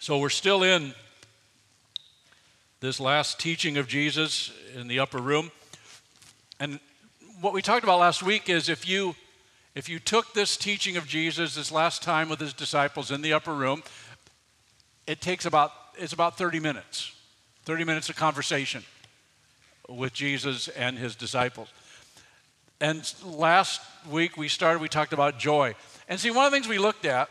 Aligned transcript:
So 0.00 0.18
we're 0.18 0.28
still 0.28 0.62
in 0.62 0.94
this 2.78 3.00
last 3.00 3.40
teaching 3.40 3.78
of 3.78 3.88
Jesus 3.88 4.52
in 4.76 4.86
the 4.86 5.00
upper 5.00 5.18
room. 5.18 5.50
And 6.60 6.78
what 7.40 7.52
we 7.52 7.62
talked 7.62 7.82
about 7.82 7.98
last 7.98 8.22
week 8.22 8.48
is 8.48 8.68
if 8.68 8.88
you 8.88 9.16
if 9.74 9.88
you 9.88 9.98
took 9.98 10.34
this 10.34 10.56
teaching 10.56 10.96
of 10.96 11.06
Jesus 11.06 11.56
this 11.56 11.72
last 11.72 12.02
time 12.02 12.28
with 12.28 12.38
his 12.38 12.52
disciples 12.52 13.10
in 13.10 13.22
the 13.22 13.32
upper 13.32 13.52
room, 13.52 13.82
it 15.08 15.20
takes 15.20 15.46
about 15.46 15.72
it's 15.96 16.12
about 16.12 16.38
30 16.38 16.60
minutes. 16.60 17.12
30 17.64 17.82
minutes 17.82 18.08
of 18.08 18.14
conversation 18.14 18.84
with 19.88 20.12
Jesus 20.12 20.68
and 20.68 20.96
his 20.96 21.16
disciples. 21.16 21.68
And 22.80 23.12
last 23.24 23.80
week 24.08 24.36
we 24.36 24.46
started 24.46 24.80
we 24.80 24.88
talked 24.88 25.12
about 25.12 25.40
joy. 25.40 25.74
And 26.08 26.20
see 26.20 26.30
one 26.30 26.46
of 26.46 26.52
the 26.52 26.56
things 26.56 26.68
we 26.68 26.78
looked 26.78 27.04
at 27.04 27.28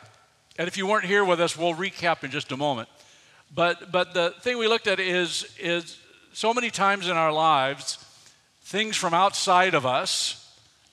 and 0.57 0.67
if 0.67 0.77
you 0.77 0.87
weren't 0.87 1.05
here 1.05 1.23
with 1.23 1.39
us, 1.39 1.57
we'll 1.57 1.75
recap 1.75 2.23
in 2.23 2.31
just 2.31 2.51
a 2.51 2.57
moment. 2.57 2.89
But, 3.53 3.91
but 3.91 4.13
the 4.13 4.33
thing 4.41 4.57
we 4.57 4.67
looked 4.67 4.87
at 4.87 4.99
is, 4.99 5.47
is 5.59 5.97
so 6.33 6.53
many 6.53 6.69
times 6.69 7.07
in 7.07 7.15
our 7.15 7.31
lives, 7.31 8.03
things 8.63 8.97
from 8.97 9.13
outside 9.13 9.73
of 9.73 9.85
us, 9.85 10.43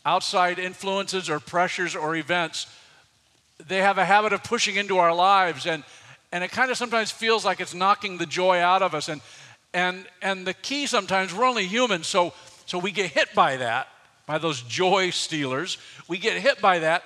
outside 0.06 0.58
influences 0.58 1.30
or 1.30 1.40
pressures 1.40 1.96
or 1.96 2.14
events, 2.14 2.66
they 3.66 3.78
have 3.78 3.98
a 3.98 4.04
habit 4.04 4.32
of 4.32 4.44
pushing 4.44 4.76
into 4.76 4.98
our 4.98 5.14
lives. 5.14 5.66
And, 5.66 5.82
and 6.30 6.44
it 6.44 6.50
kind 6.50 6.70
of 6.70 6.76
sometimes 6.76 7.10
feels 7.10 7.44
like 7.44 7.60
it's 7.60 7.74
knocking 7.74 8.18
the 8.18 8.26
joy 8.26 8.58
out 8.58 8.82
of 8.82 8.94
us. 8.94 9.08
And, 9.08 9.20
and, 9.72 10.06
and 10.22 10.46
the 10.46 10.54
key 10.54 10.86
sometimes, 10.86 11.34
we're 11.34 11.46
only 11.46 11.66
human, 11.66 12.02
so, 12.02 12.34
so 12.66 12.78
we 12.78 12.92
get 12.92 13.10
hit 13.10 13.34
by 13.34 13.56
that, 13.56 13.88
by 14.26 14.38
those 14.38 14.62
joy 14.62 15.10
stealers. 15.10 15.78
We 16.06 16.18
get 16.18 16.36
hit 16.36 16.60
by 16.60 16.80
that. 16.80 17.02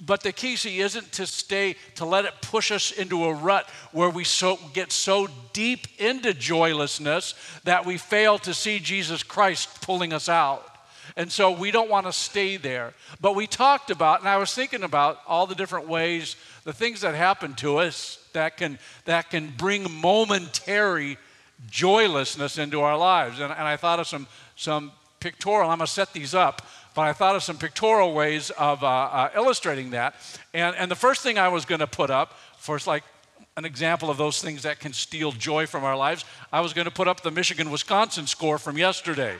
But 0.00 0.22
the 0.22 0.32
key, 0.32 0.56
see, 0.56 0.80
isn't 0.80 1.12
to 1.12 1.26
stay, 1.26 1.76
to 1.96 2.04
let 2.04 2.24
it 2.24 2.34
push 2.40 2.70
us 2.70 2.92
into 2.92 3.24
a 3.24 3.34
rut 3.34 3.68
where 3.92 4.10
we 4.10 4.24
so, 4.24 4.58
get 4.72 4.92
so 4.92 5.28
deep 5.52 5.86
into 5.98 6.32
joylessness 6.32 7.34
that 7.64 7.84
we 7.84 7.98
fail 7.98 8.38
to 8.40 8.54
see 8.54 8.78
Jesus 8.78 9.22
Christ 9.22 9.82
pulling 9.82 10.12
us 10.12 10.28
out. 10.28 10.64
And 11.16 11.32
so 11.32 11.50
we 11.50 11.70
don't 11.72 11.90
want 11.90 12.06
to 12.06 12.12
stay 12.12 12.56
there. 12.56 12.94
But 13.20 13.34
we 13.34 13.46
talked 13.46 13.90
about, 13.90 14.20
and 14.20 14.28
I 14.28 14.36
was 14.36 14.54
thinking 14.54 14.84
about 14.84 15.18
all 15.26 15.46
the 15.46 15.54
different 15.54 15.88
ways, 15.88 16.36
the 16.64 16.72
things 16.72 17.00
that 17.00 17.14
happen 17.14 17.54
to 17.54 17.78
us 17.78 18.24
that 18.34 18.56
can, 18.56 18.78
that 19.04 19.30
can 19.30 19.52
bring 19.56 19.90
momentary 19.90 21.18
joylessness 21.68 22.56
into 22.56 22.82
our 22.82 22.96
lives. 22.96 23.40
And, 23.40 23.52
and 23.52 23.62
I 23.62 23.76
thought 23.76 23.98
of 23.98 24.06
some, 24.06 24.28
some 24.54 24.92
pictorial, 25.18 25.70
I'm 25.70 25.78
going 25.78 25.86
to 25.86 25.92
set 25.92 26.12
these 26.12 26.34
up 26.34 26.64
but 26.98 27.06
I 27.06 27.12
thought 27.12 27.36
of 27.36 27.44
some 27.44 27.58
pictorial 27.58 28.12
ways 28.12 28.50
of 28.50 28.82
uh, 28.82 28.88
uh, 28.88 29.30
illustrating 29.36 29.90
that. 29.90 30.16
And, 30.52 30.74
and 30.74 30.90
the 30.90 30.96
first 30.96 31.22
thing 31.22 31.38
I 31.38 31.46
was 31.46 31.64
going 31.64 31.78
to 31.78 31.86
put 31.86 32.10
up 32.10 32.36
for 32.56 32.76
like 32.88 33.04
an 33.56 33.64
example 33.64 34.10
of 34.10 34.16
those 34.16 34.42
things 34.42 34.64
that 34.64 34.80
can 34.80 34.92
steal 34.92 35.30
joy 35.30 35.66
from 35.66 35.84
our 35.84 35.96
lives, 35.96 36.24
I 36.52 36.60
was 36.60 36.72
going 36.72 36.86
to 36.86 36.90
put 36.90 37.06
up 37.06 37.20
the 37.20 37.30
Michigan 37.30 37.70
Wisconsin 37.70 38.26
score 38.26 38.58
from 38.58 38.76
yesterday. 38.76 39.36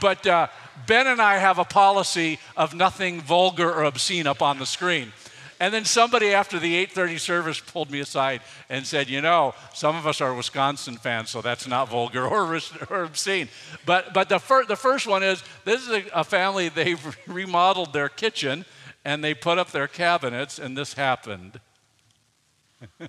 But 0.00 0.26
uh, 0.26 0.48
Ben 0.88 1.06
and 1.06 1.22
I 1.22 1.38
have 1.38 1.60
a 1.60 1.64
policy 1.64 2.40
of 2.56 2.74
nothing 2.74 3.20
vulgar 3.20 3.72
or 3.72 3.84
obscene 3.84 4.26
up 4.26 4.42
on 4.42 4.58
the 4.58 4.66
screen. 4.66 5.12
And 5.60 5.72
then 5.72 5.84
somebody 5.84 6.34
after 6.34 6.58
the 6.58 6.74
8:30 6.74 7.18
service 7.18 7.60
pulled 7.60 7.90
me 7.90 8.00
aside 8.00 8.42
and 8.68 8.86
said, 8.86 9.08
"You 9.08 9.20
know, 9.20 9.54
some 9.72 9.96
of 9.96 10.06
us 10.06 10.20
are 10.20 10.34
Wisconsin 10.34 10.96
fans, 10.96 11.30
so 11.30 11.40
that's 11.40 11.66
not 11.66 11.88
vulgar 11.88 12.26
or, 12.26 12.58
or 12.90 13.02
obscene." 13.04 13.48
But 13.86 14.12
but 14.12 14.28
the 14.28 14.38
first 14.38 14.68
the 14.68 14.76
first 14.76 15.06
one 15.06 15.22
is 15.22 15.42
this 15.64 15.82
is 15.82 15.90
a, 15.90 16.04
a 16.12 16.24
family 16.24 16.68
they've 16.68 17.18
remodeled 17.26 17.92
their 17.92 18.08
kitchen 18.08 18.64
and 19.04 19.22
they 19.22 19.34
put 19.34 19.58
up 19.58 19.70
their 19.70 19.88
cabinets, 19.88 20.58
and 20.58 20.76
this 20.76 20.94
happened. 20.94 21.60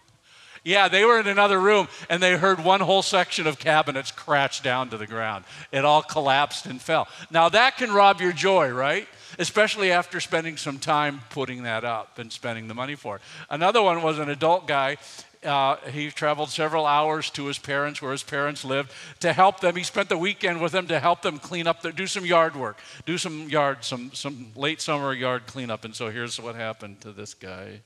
Yeah, 0.65 0.87
they 0.87 1.05
were 1.05 1.19
in 1.19 1.27
another 1.27 1.61
room 1.61 1.87
and 2.09 2.21
they 2.21 2.35
heard 2.35 2.61
one 2.61 2.79
whole 2.79 3.03
section 3.03 3.45
of 3.45 3.59
cabinets 3.59 4.09
crash 4.09 4.61
down 4.61 4.89
to 4.89 4.97
the 4.97 5.05
ground. 5.05 5.45
It 5.71 5.85
all 5.85 6.01
collapsed 6.01 6.65
and 6.65 6.81
fell. 6.81 7.07
Now 7.29 7.49
that 7.49 7.77
can 7.77 7.93
rob 7.93 8.19
your 8.19 8.31
joy, 8.31 8.69
right? 8.69 9.07
Especially 9.39 9.91
after 9.91 10.19
spending 10.19 10.57
some 10.57 10.79
time 10.79 11.21
putting 11.29 11.63
that 11.63 11.83
up 11.83 12.19
and 12.19 12.31
spending 12.31 12.67
the 12.67 12.73
money 12.73 12.95
for 12.95 13.17
it. 13.17 13.21
Another 13.49 13.81
one 13.81 14.01
was 14.01 14.19
an 14.19 14.29
adult 14.29 14.67
guy. 14.67 14.97
Uh, 15.43 15.75
he 15.91 16.09
traveled 16.09 16.49
several 16.49 16.87
hours 16.87 17.29
to 17.29 17.45
his 17.45 17.59
parents, 17.59 18.01
where 18.01 18.11
his 18.11 18.23
parents 18.23 18.65
lived, 18.65 18.91
to 19.19 19.31
help 19.31 19.59
them. 19.59 19.75
He 19.75 19.83
spent 19.83 20.09
the 20.09 20.17
weekend 20.17 20.59
with 20.59 20.71
them 20.71 20.87
to 20.87 20.99
help 20.99 21.21
them 21.21 21.37
clean 21.37 21.67
up, 21.67 21.83
do 21.95 22.07
some 22.07 22.25
yard 22.25 22.55
work, 22.55 22.79
do 23.05 23.17
some 23.17 23.47
yard, 23.47 23.83
some, 23.83 24.11
some 24.13 24.47
late 24.55 24.81
summer 24.81 25.13
yard 25.13 25.45
cleanup. 25.45 25.85
And 25.85 25.95
so 25.95 26.09
here's 26.09 26.39
what 26.39 26.55
happened 26.55 27.01
to 27.01 27.11
this 27.11 27.35
guy. 27.35 27.81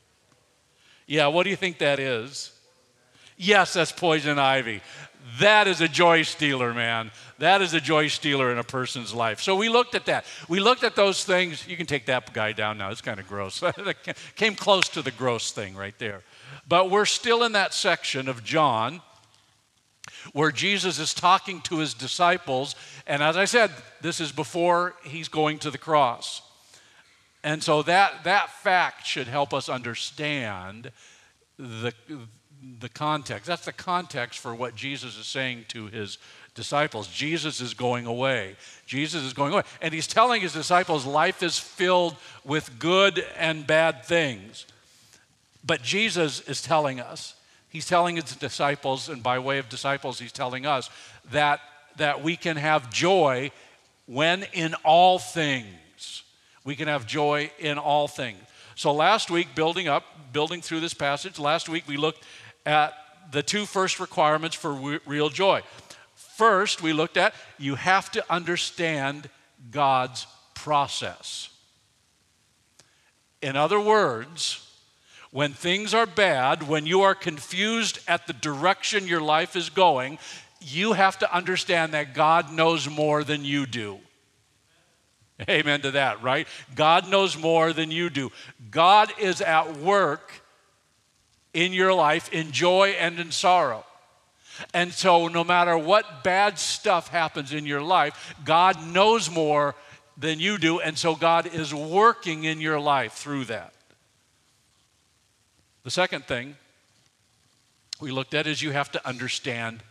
Yeah, 1.05 1.27
what 1.27 1.43
do 1.43 1.49
you 1.49 1.57
think 1.57 1.79
that 1.79 1.99
is? 1.99 2.51
Yes, 3.41 3.71
that's 3.71 3.93
poison 3.93 4.37
ivy. 4.37 4.81
That 5.39 5.69
is 5.69 5.79
a 5.79 5.87
joy 5.87 6.23
stealer, 6.23 6.73
man. 6.73 7.09
That 7.37 7.61
is 7.61 7.73
a 7.73 7.79
joy 7.79 8.09
stealer 8.09 8.51
in 8.51 8.57
a 8.57 8.65
person's 8.65 9.13
life. 9.13 9.39
So 9.39 9.55
we 9.55 9.69
looked 9.69 9.95
at 9.95 10.05
that. 10.07 10.25
We 10.49 10.59
looked 10.59 10.83
at 10.83 10.97
those 10.97 11.23
things. 11.23 11.65
You 11.65 11.77
can 11.77 11.85
take 11.85 12.05
that 12.07 12.33
guy 12.33 12.51
down 12.51 12.77
now. 12.77 12.91
It's 12.91 12.99
kind 12.99 13.17
of 13.17 13.29
gross. 13.29 13.63
came 14.35 14.55
close 14.55 14.89
to 14.89 15.01
the 15.01 15.11
gross 15.11 15.53
thing 15.53 15.77
right 15.77 15.97
there. 15.99 16.23
But 16.67 16.91
we're 16.91 17.05
still 17.05 17.43
in 17.43 17.53
that 17.53 17.73
section 17.73 18.27
of 18.27 18.43
John 18.43 19.01
where 20.33 20.51
Jesus 20.51 20.99
is 20.99 21.13
talking 21.13 21.61
to 21.61 21.77
his 21.77 21.93
disciples. 21.93 22.75
And 23.07 23.23
as 23.23 23.37
I 23.37 23.45
said, 23.45 23.71
this 24.01 24.19
is 24.19 24.33
before 24.33 24.95
he's 25.05 25.29
going 25.29 25.59
to 25.59 25.71
the 25.71 25.77
cross. 25.77 26.41
And 27.41 27.63
so 27.63 27.83
that, 27.83 28.25
that 28.25 28.49
fact 28.49 29.05
should 29.07 29.27
help 29.27 29.53
us 29.53 29.69
understand 29.69 30.91
the, 31.57 31.93
the 32.79 32.89
context. 32.89 33.45
That's 33.45 33.65
the 33.65 33.73
context 33.73 34.39
for 34.39 34.53
what 34.53 34.75
Jesus 34.75 35.17
is 35.17 35.25
saying 35.25 35.65
to 35.69 35.87
his 35.87 36.17
disciples. 36.55 37.07
Jesus 37.07 37.61
is 37.61 37.73
going 37.73 38.05
away. 38.05 38.55
Jesus 38.85 39.23
is 39.23 39.33
going 39.33 39.53
away. 39.53 39.63
And 39.81 39.93
he's 39.93 40.07
telling 40.07 40.41
his 40.41 40.53
disciples 40.53 41.05
life 41.05 41.41
is 41.41 41.57
filled 41.57 42.15
with 42.43 42.79
good 42.79 43.25
and 43.37 43.65
bad 43.65 44.03
things. 44.05 44.65
But 45.65 45.81
Jesus 45.81 46.41
is 46.41 46.61
telling 46.61 46.99
us, 46.99 47.35
he's 47.69 47.87
telling 47.87 48.15
his 48.15 48.35
disciples, 48.35 49.09
and 49.09 49.21
by 49.21 49.39
way 49.39 49.57
of 49.59 49.69
disciples, 49.69 50.19
he's 50.19 50.31
telling 50.31 50.65
us 50.65 50.89
that, 51.31 51.61
that 51.97 52.23
we 52.23 52.35
can 52.35 52.57
have 52.57 52.91
joy 52.91 53.51
when 54.05 54.45
in 54.53 54.73
all 54.83 55.19
things. 55.19 56.23
We 56.65 56.75
can 56.75 56.87
have 56.87 57.05
joy 57.05 57.51
in 57.59 57.77
all 57.77 58.07
things. 58.07 58.39
So 58.75 58.93
last 58.93 59.29
week, 59.29 59.55
building 59.55 59.87
up, 59.87 60.05
building 60.31 60.61
through 60.61 60.79
this 60.79 60.93
passage, 60.93 61.37
last 61.37 61.67
week 61.67 61.83
we 61.87 61.97
looked 61.97 62.23
at 62.65 62.93
the 63.31 63.43
two 63.43 63.65
first 63.65 63.99
requirements 63.99 64.55
for 64.55 64.99
real 65.05 65.29
joy. 65.29 65.61
First, 66.15 66.81
we 66.81 66.93
looked 66.93 67.17
at 67.17 67.33
you 67.57 67.75
have 67.75 68.11
to 68.11 68.23
understand 68.31 69.29
God's 69.71 70.25
process. 70.53 71.49
In 73.41 73.55
other 73.55 73.79
words, 73.79 74.65
when 75.31 75.53
things 75.53 75.93
are 75.93 76.05
bad, 76.05 76.67
when 76.67 76.85
you 76.85 77.01
are 77.01 77.15
confused 77.15 77.99
at 78.07 78.25
the 78.25 78.33
direction 78.33 79.07
your 79.07 79.21
life 79.21 79.55
is 79.55 79.69
going, 79.69 80.17
you 80.59 80.93
have 80.93 81.19
to 81.19 81.33
understand 81.35 81.93
that 81.93 82.13
God 82.13 82.51
knows 82.51 82.89
more 82.89 83.23
than 83.23 83.45
you 83.45 83.65
do. 83.65 83.99
Amen 85.49 85.81
to 85.81 85.91
that, 85.91 86.21
right? 86.21 86.47
God 86.75 87.09
knows 87.09 87.37
more 87.37 87.71
than 87.71 87.91
you 87.91 88.09
do. 88.09 88.31
God 88.71 89.13
is 89.19 89.39
at 89.41 89.77
work 89.77 90.38
in 91.53 91.73
your 91.73 91.93
life 91.93 92.31
in 92.31 92.51
joy 92.51 92.89
and 92.99 93.19
in 93.19 93.31
sorrow. 93.31 93.85
And 94.73 94.91
so, 94.91 95.27
no 95.27 95.43
matter 95.43 95.77
what 95.77 96.23
bad 96.23 96.59
stuff 96.59 97.07
happens 97.07 97.53
in 97.53 97.65
your 97.65 97.81
life, 97.81 98.35
God 98.43 98.85
knows 98.87 99.31
more 99.31 99.75
than 100.17 100.39
you 100.39 100.57
do. 100.57 100.79
And 100.79 100.97
so, 100.97 101.15
God 101.15 101.53
is 101.53 101.73
working 101.73 102.43
in 102.43 102.59
your 102.59 102.79
life 102.79 103.13
through 103.13 103.45
that. 103.45 103.73
The 105.83 105.91
second 105.91 106.25
thing 106.25 106.57
we 108.01 108.11
looked 108.11 108.33
at 108.33 108.47
is 108.47 108.61
you 108.61 108.71
have 108.71 108.91
to 108.91 109.07
understand 109.07 109.81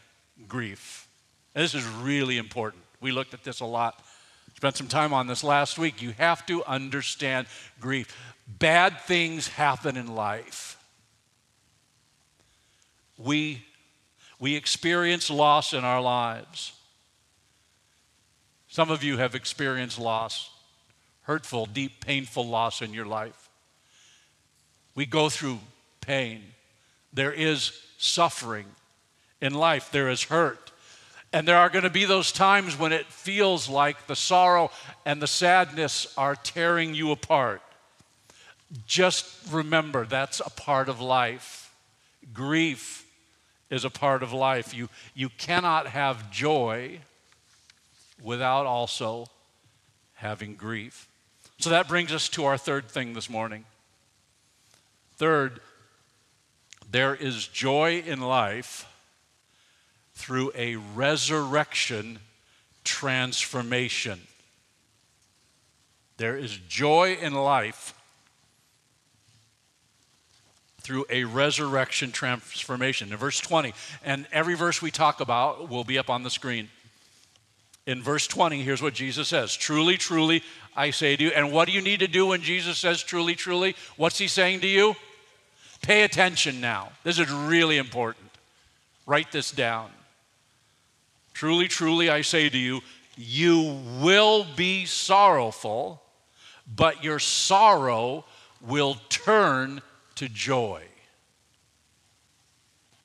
grief. 0.47 1.09
And 1.55 1.65
this 1.65 1.75
is 1.75 1.87
really 1.87 2.37
important. 2.37 2.83
We 3.01 3.11
looked 3.11 3.33
at 3.33 3.45
this 3.45 3.61
a 3.61 3.67
lot. 3.67 4.03
Spent 4.57 4.77
some 4.77 4.89
time 4.89 5.15
on 5.15 5.27
this 5.27 5.43
last 5.43 5.79
week. 5.79 6.03
You 6.03 6.13
have 6.19 6.45
to 6.47 6.65
understand 6.65 7.47
grief. 7.81 8.15
Bad 8.47 9.01
things 9.03 9.49
happen 9.49 9.97
in 9.97 10.15
life 10.15 10.78
we, 13.19 13.65
we 14.39 14.55
experience 14.55 15.29
loss 15.29 15.75
in 15.75 15.85
our 15.85 16.01
lives. 16.01 16.73
Some 18.69 18.91
of 18.91 19.03
you 19.03 19.17
have 19.17 19.35
experienced 19.35 19.99
loss, 19.99 20.51
hurtful, 21.23 21.67
deep, 21.67 22.05
painful 22.05 22.47
loss 22.47 22.81
in 22.81 22.95
your 22.95 23.07
life. 23.07 23.49
We 24.95 25.05
go 25.05 25.29
through 25.29 25.59
pain. 26.01 26.43
There 27.13 27.33
is 27.33 27.73
suffering 27.99 28.67
in 29.41 29.55
life, 29.55 29.91
there 29.91 30.09
is 30.09 30.25
hurt. 30.25 30.73
And 31.33 31.47
there 31.47 31.57
are 31.57 31.69
going 31.69 31.85
to 31.85 31.91
be 31.91 32.05
those 32.05 32.33
times 32.33 32.79
when 32.79 32.93
it 32.93 33.07
feels 33.07 33.69
like 33.69 34.07
the 34.07 34.17
sorrow 34.17 34.71
and 35.05 35.21
the 35.21 35.27
sadness 35.27 36.13
are 36.17 36.35
tearing 36.35 36.95
you 36.95 37.11
apart. 37.11 37.61
Just 38.87 39.53
remember 39.53 40.07
that's 40.07 40.41
a 40.41 40.51
part 40.51 40.89
of 40.89 41.01
life. 41.01 41.75
Grief 42.33 43.05
is 43.71 43.85
a 43.85 43.91
part 43.91 44.23
of 44.23 44.33
life. 44.33 44.75
You, 44.75 44.89
you 45.15 45.29
cannot 45.29 45.89
have 45.89 46.31
joy 46.31 47.01
without 48.23 48.67
also 48.67 49.27
having 50.15 50.55
grief. 50.55 51.09
So 51.59 51.71
that 51.71 51.89
brings 51.89 52.13
us 52.13 52.29
to 52.31 52.45
our 52.45 52.57
third 52.57 52.89
thing 52.89 53.15
this 53.15 53.29
morning. 53.29 53.65
Third, 55.17 55.61
there 56.91 57.15
is 57.15 57.47
joy 57.47 58.03
in 58.07 58.21
life 58.21 58.87
through 60.15 60.53
a 60.55 60.77
resurrection 60.77 62.21
transformation. 62.85 64.21
There 66.17 66.37
is 66.37 66.59
joy 66.69 67.19
in 67.21 67.35
life 67.35 67.95
through 70.89 71.05
a 71.11 71.23
resurrection 71.25 72.11
transformation. 72.11 73.13
In 73.13 73.19
verse 73.19 73.39
20, 73.41 73.75
and 74.03 74.27
every 74.33 74.55
verse 74.55 74.81
we 74.81 74.91
talk 74.91 75.21
about 75.21 75.69
will 75.69 75.85
be 75.85 75.99
up 75.99 76.09
on 76.09 76.23
the 76.23 76.31
screen. 76.31 76.71
In 77.85 78.03
verse 78.03 78.27
20, 78.27 78.63
here's 78.63 78.81
what 78.81 78.95
Jesus 78.95 79.29
says 79.29 79.55
Truly, 79.55 79.99
truly, 79.99 80.43
I 80.75 80.91
say 80.91 81.15
to 81.15 81.25
you. 81.25 81.29
And 81.29 81.53
what 81.53 81.69
do 81.69 81.75
you 81.75 81.83
need 81.83 82.01
to 82.01 82.09
do 82.09 82.29
when 82.29 82.41
Jesus 82.41 82.79
says 82.79 83.03
truly, 83.03 83.35
truly? 83.35 83.77
What's 83.99 84.17
he 84.17 84.29
saying 84.29 84.61
to 84.61 84.67
you? 84.67 84.97
Pay 85.83 86.05
attention 86.05 86.59
now. 86.59 86.89
This 87.05 87.19
is 87.19 87.31
really 87.31 87.77
important. 87.77 88.31
Write 89.05 89.31
this 89.31 89.51
down. 89.51 89.91
Truly, 91.35 91.69
truly, 91.69 92.09
I 92.09 92.23
say 92.23 92.49
to 92.49 92.59
you, 92.59 92.81
you 93.15 93.79
will 94.01 94.47
be 94.57 94.87
sorrowful, 94.87 96.01
but 96.75 97.05
your 97.05 97.19
sorrow 97.19 98.25
will 98.63 98.97
turn 99.11 99.83
to 100.19 100.29
joy. 100.29 100.83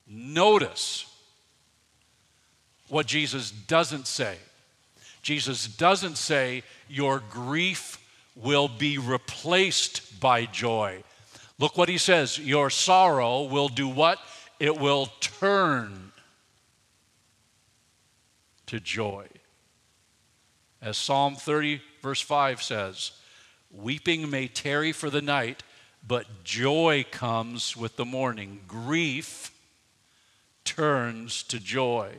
Notice 0.08 1.06
what 2.88 3.06
Jesus 3.06 3.52
doesn't 3.52 4.08
say. 4.08 4.36
Jesus 5.22 5.68
doesn't 5.68 6.18
say 6.18 6.64
your 6.88 7.22
grief 7.30 7.98
will 8.34 8.66
be 8.66 8.98
replaced 8.98 10.18
by 10.18 10.44
joy. 10.46 11.04
Look 11.60 11.78
what 11.78 11.88
he 11.88 11.98
says 11.98 12.36
your 12.36 12.68
sorrow 12.68 13.44
will 13.44 13.68
do 13.68 13.86
what? 13.86 14.18
It 14.58 14.76
will 14.76 15.06
turn 15.20 16.10
to 18.66 18.80
joy. 18.80 19.28
As 20.82 20.98
Psalm 20.98 21.36
30, 21.36 21.80
verse 22.02 22.20
5 22.20 22.60
says, 22.60 23.12
Weeping 23.70 24.28
may 24.28 24.48
tarry 24.48 24.90
for 24.90 25.10
the 25.10 25.22
night, 25.22 25.62
but 26.06 26.44
joy 26.44 27.04
comes 27.10 27.76
with 27.76 27.96
the 27.96 28.04
morning. 28.04 28.60
Grief 28.68 29.50
turns 30.64 31.42
to 31.44 31.58
joy. 31.58 32.10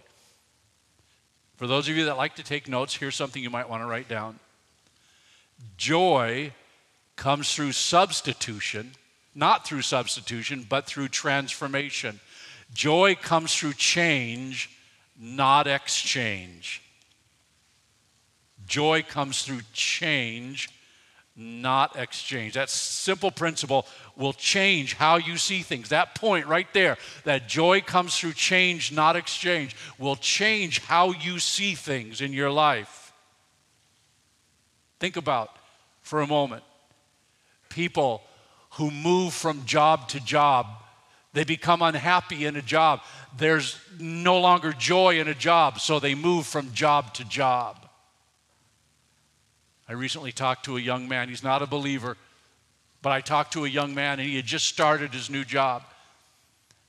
For 1.57 1.67
those 1.67 1.87
of 1.87 1.95
you 1.95 2.05
that 2.05 2.17
like 2.17 2.35
to 2.35 2.43
take 2.43 2.67
notes, 2.67 2.95
here's 2.95 3.15
something 3.15 3.41
you 3.41 3.49
might 3.49 3.69
want 3.69 3.81
to 3.81 3.87
write 3.87 4.09
down. 4.09 4.39
Joy 5.77 6.51
comes 7.15 7.53
through 7.53 7.71
substitution, 7.71 8.91
not 9.33 9.65
through 9.65 9.83
substitution, 9.83 10.65
but 10.67 10.85
through 10.85 11.07
transformation. 11.09 12.19
Joy 12.73 13.15
comes 13.15 13.55
through 13.55 13.73
change, 13.73 14.69
not 15.17 15.67
exchange. 15.67 16.81
Joy 18.67 19.03
comes 19.03 19.43
through 19.43 19.61
change, 19.71 20.69
not 21.35 21.97
exchange. 21.97 22.53
That 22.53 22.69
simple 22.69 23.31
principle 23.31 23.85
will 24.15 24.33
change 24.33 24.93
how 24.93 25.17
you 25.17 25.37
see 25.37 25.61
things. 25.61 25.89
That 25.89 26.15
point 26.15 26.47
right 26.47 26.71
there, 26.73 26.97
that 27.25 27.47
joy 27.47 27.81
comes 27.81 28.17
through 28.17 28.33
change, 28.33 28.91
not 28.91 29.15
exchange, 29.15 29.75
will 29.99 30.15
change 30.15 30.79
how 30.79 31.11
you 31.11 31.39
see 31.39 31.75
things 31.75 32.21
in 32.21 32.31
your 32.31 32.51
life. 32.51 33.11
Think 34.99 35.17
about 35.17 35.49
for 36.01 36.21
a 36.21 36.27
moment 36.27 36.63
people 37.69 38.21
who 38.71 38.89
move 38.89 39.33
from 39.33 39.65
job 39.65 40.07
to 40.07 40.19
job. 40.21 40.67
They 41.33 41.43
become 41.43 41.81
unhappy 41.81 42.45
in 42.45 42.55
a 42.55 42.61
job. 42.61 43.01
There's 43.38 43.77
no 43.99 44.39
longer 44.39 44.71
joy 44.71 45.19
in 45.19 45.27
a 45.27 45.33
job, 45.33 45.81
so 45.81 45.99
they 45.99 46.15
move 46.15 46.45
from 46.45 46.73
job 46.73 47.13
to 47.15 47.25
job. 47.25 47.84
I 49.87 49.93
recently 49.93 50.31
talked 50.31 50.65
to 50.65 50.77
a 50.77 50.81
young 50.81 51.07
man, 51.07 51.29
he's 51.29 51.43
not 51.43 51.61
a 51.61 51.67
believer, 51.67 52.17
but 53.01 53.11
I 53.11 53.21
talked 53.21 53.53
to 53.53 53.65
a 53.65 53.69
young 53.69 53.93
man 53.93 54.19
and 54.19 54.27
he 54.27 54.35
had 54.35 54.45
just 54.45 54.65
started 54.65 55.13
his 55.13 55.29
new 55.29 55.43
job. 55.43 55.83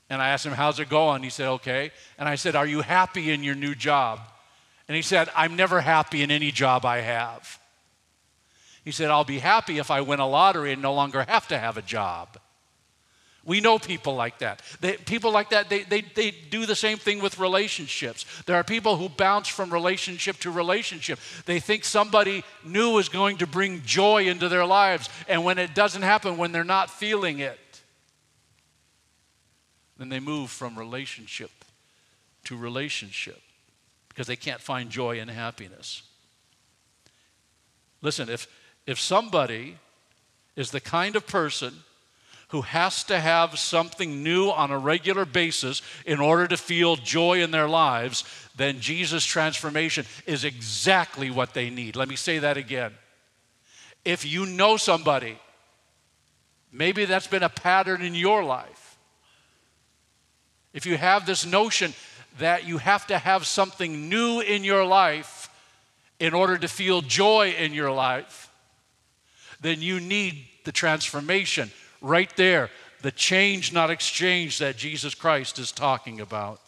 And 0.09 0.23
I 0.23 0.31
asked 0.31 0.47
him, 0.47 0.53
How's 0.53 0.81
it 0.81 0.89
going? 0.89 1.23
He 1.23 1.31
said, 1.31 1.49
Okay. 1.49 1.91
And 2.19 2.29
I 2.29 2.37
said, 2.37 2.57
Are 2.57 2.67
you 2.67 2.81
happy 2.81 3.33
in 3.33 3.43
your 3.43 3.55
new 3.55 3.75
job? 3.75 4.21
And 4.89 4.97
he 4.97 5.03
said, 5.03 5.29
I'm 5.35 5.57
never 5.57 5.81
happy 5.81 6.23
in 6.23 6.31
any 6.31 6.53
job 6.53 6.85
I 6.85 7.01
have. 7.01 7.59
He 8.85 8.93
said, 8.93 9.11
I'll 9.11 9.25
be 9.25 9.41
happy 9.41 9.79
if 9.79 9.91
I 9.91 10.01
win 10.01 10.21
a 10.21 10.29
lottery 10.29 10.73
and 10.73 10.81
no 10.81 10.95
longer 10.95 11.25
have 11.27 11.49
to 11.49 11.59
have 11.59 11.77
a 11.77 11.83
job. 11.83 12.39
We 13.47 13.61
know 13.61 13.79
people 13.79 14.17
like 14.17 14.41
that. 14.41 14.61
They, 14.81 14.97
people 14.97 15.31
like 15.31 15.51
that, 15.51 15.71
they, 15.71 15.85
they, 15.85 16.01
they 16.01 16.33
do 16.33 16.67
the 16.67 16.75
same 16.75 16.99
thing 16.99 17.23
with 17.23 17.39
relationships. 17.39 18.27
There 18.45 18.57
are 18.57 18.65
people 18.65 18.97
who 18.97 19.09
bounce 19.09 19.47
from 19.47 19.73
relationship 19.73 20.39
to 20.39 20.51
relationship. 20.51 21.21
They 21.47 21.61
think 21.61 21.85
somebody 21.85 22.43
new 22.65 22.99
is 22.99 23.09
going 23.09 23.39
to 23.39 23.47
bring 23.47 23.83
joy 23.83 24.27
into 24.27 24.49
their 24.49 24.67
lives, 24.67 25.09
and 25.29 25.45
when 25.45 25.59
it 25.59 25.77
doesn't 25.77 26.03
happen, 26.03 26.37
when 26.37 26.51
they're 26.51 26.65
not 26.65 26.91
feeling 26.91 27.39
it, 27.39 27.59
then 29.97 30.09
they 30.09 30.21
move 30.21 30.51
from 30.51 30.77
relationship 30.77 31.53
to 32.45 32.57
relationship 32.57 33.41
because 34.09 34.27
they 34.27 34.37
can't 34.37 34.61
find 34.61 34.91
joy 34.91 35.21
and 35.21 35.31
happiness. 35.31 36.03
Listen, 38.03 38.29
if, 38.29 38.49
if 38.89 38.99
somebody 38.99 39.79
is 40.57 40.73
the 40.73 40.81
kind 40.81 41.15
of 41.15 41.29
person 41.29 41.73
who 42.49 42.63
has 42.63 43.03
to 43.05 43.19
have 43.19 43.59
something 43.59 44.23
new 44.23 44.51
on 44.51 44.71
a 44.71 44.79
regular 44.79 45.25
basis 45.25 45.83
in 46.05 46.21
order 46.21 46.47
to 46.47 46.57
feel 46.57 46.97
joy 46.97 47.43
in 47.43 47.51
their 47.51 47.69
lives, 47.69 48.25
then 48.57 48.81
Jesus' 48.81 49.25
transformation 49.25 50.07
is 50.27 50.45
exactly 50.45 51.31
what 51.31 51.55
they 51.55 51.71
need. 51.71 51.97
Let 51.97 52.09
me 52.09 52.17
say 52.17 52.39
that 52.39 52.57
again. 52.57 52.93
If 54.05 54.25
you 54.25 54.47
know 54.47 54.77
somebody, 54.77 55.37
maybe 56.73 57.05
that's 57.05 57.27
been 57.27 57.43
a 57.43 57.49
pattern 57.49 58.01
in 58.03 58.15
your 58.15 58.45
life. 58.45 58.97
If 60.73 60.87
you 60.87 60.97
have 60.97 61.27
this 61.27 61.45
notion 61.45 61.95
that 62.39 62.67
you 62.67 62.79
have 62.79 63.07
to 63.09 63.19
have 63.19 63.47
something 63.47 64.09
new 64.09 64.41
in 64.41 64.63
your 64.63 64.85
life 64.85 65.49
in 66.21 66.33
order 66.33 66.57
to 66.59 66.69
feel 66.69 67.01
joy 67.01 67.55
in 67.59 67.73
your 67.73 67.91
life, 67.91 68.53
then 69.61 69.83
you 69.83 69.99
need 69.99 70.45
the 70.65 70.73
transformation 70.73 71.73
right 72.07 72.35
there, 72.37 72.71
the 73.03 73.11
change, 73.11 73.73
not 73.73 73.91
exchange, 73.91 74.59
that 74.59 74.77
Jesus 74.77 75.15
Christ 75.15 75.59
is 75.59 75.73
talking 75.73 76.21
about. 76.21 76.61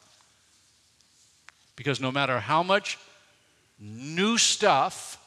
Because 1.77 2.01
no 2.01 2.11
matter 2.11 2.41
how 2.41 2.63
much 2.63 2.99
new 3.79 4.37
stuff, 4.37 5.23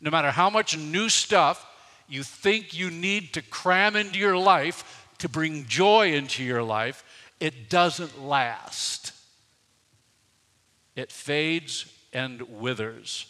no 0.00 0.10
matter 0.10 0.30
how 0.30 0.50
much 0.50 0.76
new 0.76 1.08
stuff 1.08 1.64
you 2.08 2.22
think 2.22 2.76
you 2.76 2.90
need 2.90 3.34
to 3.34 3.42
cram 3.42 3.96
into 3.96 4.18
your 4.18 4.38
life 4.38 5.06
to 5.18 5.28
bring 5.28 5.66
joy 5.66 6.12
into 6.12 6.42
your 6.42 6.62
life, 6.62 7.04
it 7.40 7.68
doesn't 7.68 8.22
last. 8.22 9.12
It 10.96 11.12
fades 11.12 11.92
and 12.12 12.42
withers. 12.60 13.26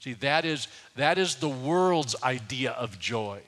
See, 0.00 0.14
that 0.14 0.44
is, 0.44 0.68
that 0.96 1.18
is 1.18 1.36
the 1.36 1.48
world's 1.48 2.14
idea 2.22 2.70
of 2.72 2.98
joy. 2.98 3.40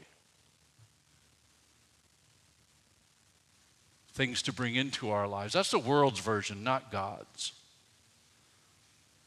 Things 4.19 4.43
to 4.43 4.53
bring 4.53 4.75
into 4.75 5.11
our 5.11 5.29
lives. 5.29 5.53
That's 5.53 5.71
the 5.71 5.79
world's 5.79 6.19
version, 6.19 6.65
not 6.65 6.91
God's. 6.91 7.53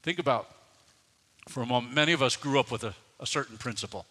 Think 0.04 0.20
about, 0.20 0.50
for 1.48 1.64
a 1.64 1.66
moment, 1.66 1.96
many 1.96 2.12
of 2.12 2.22
us 2.22 2.36
grew 2.36 2.60
up 2.60 2.70
with 2.72 2.84
a, 2.84 2.94
a 3.18 3.26
certain 3.26 3.58
principle. 3.58 4.06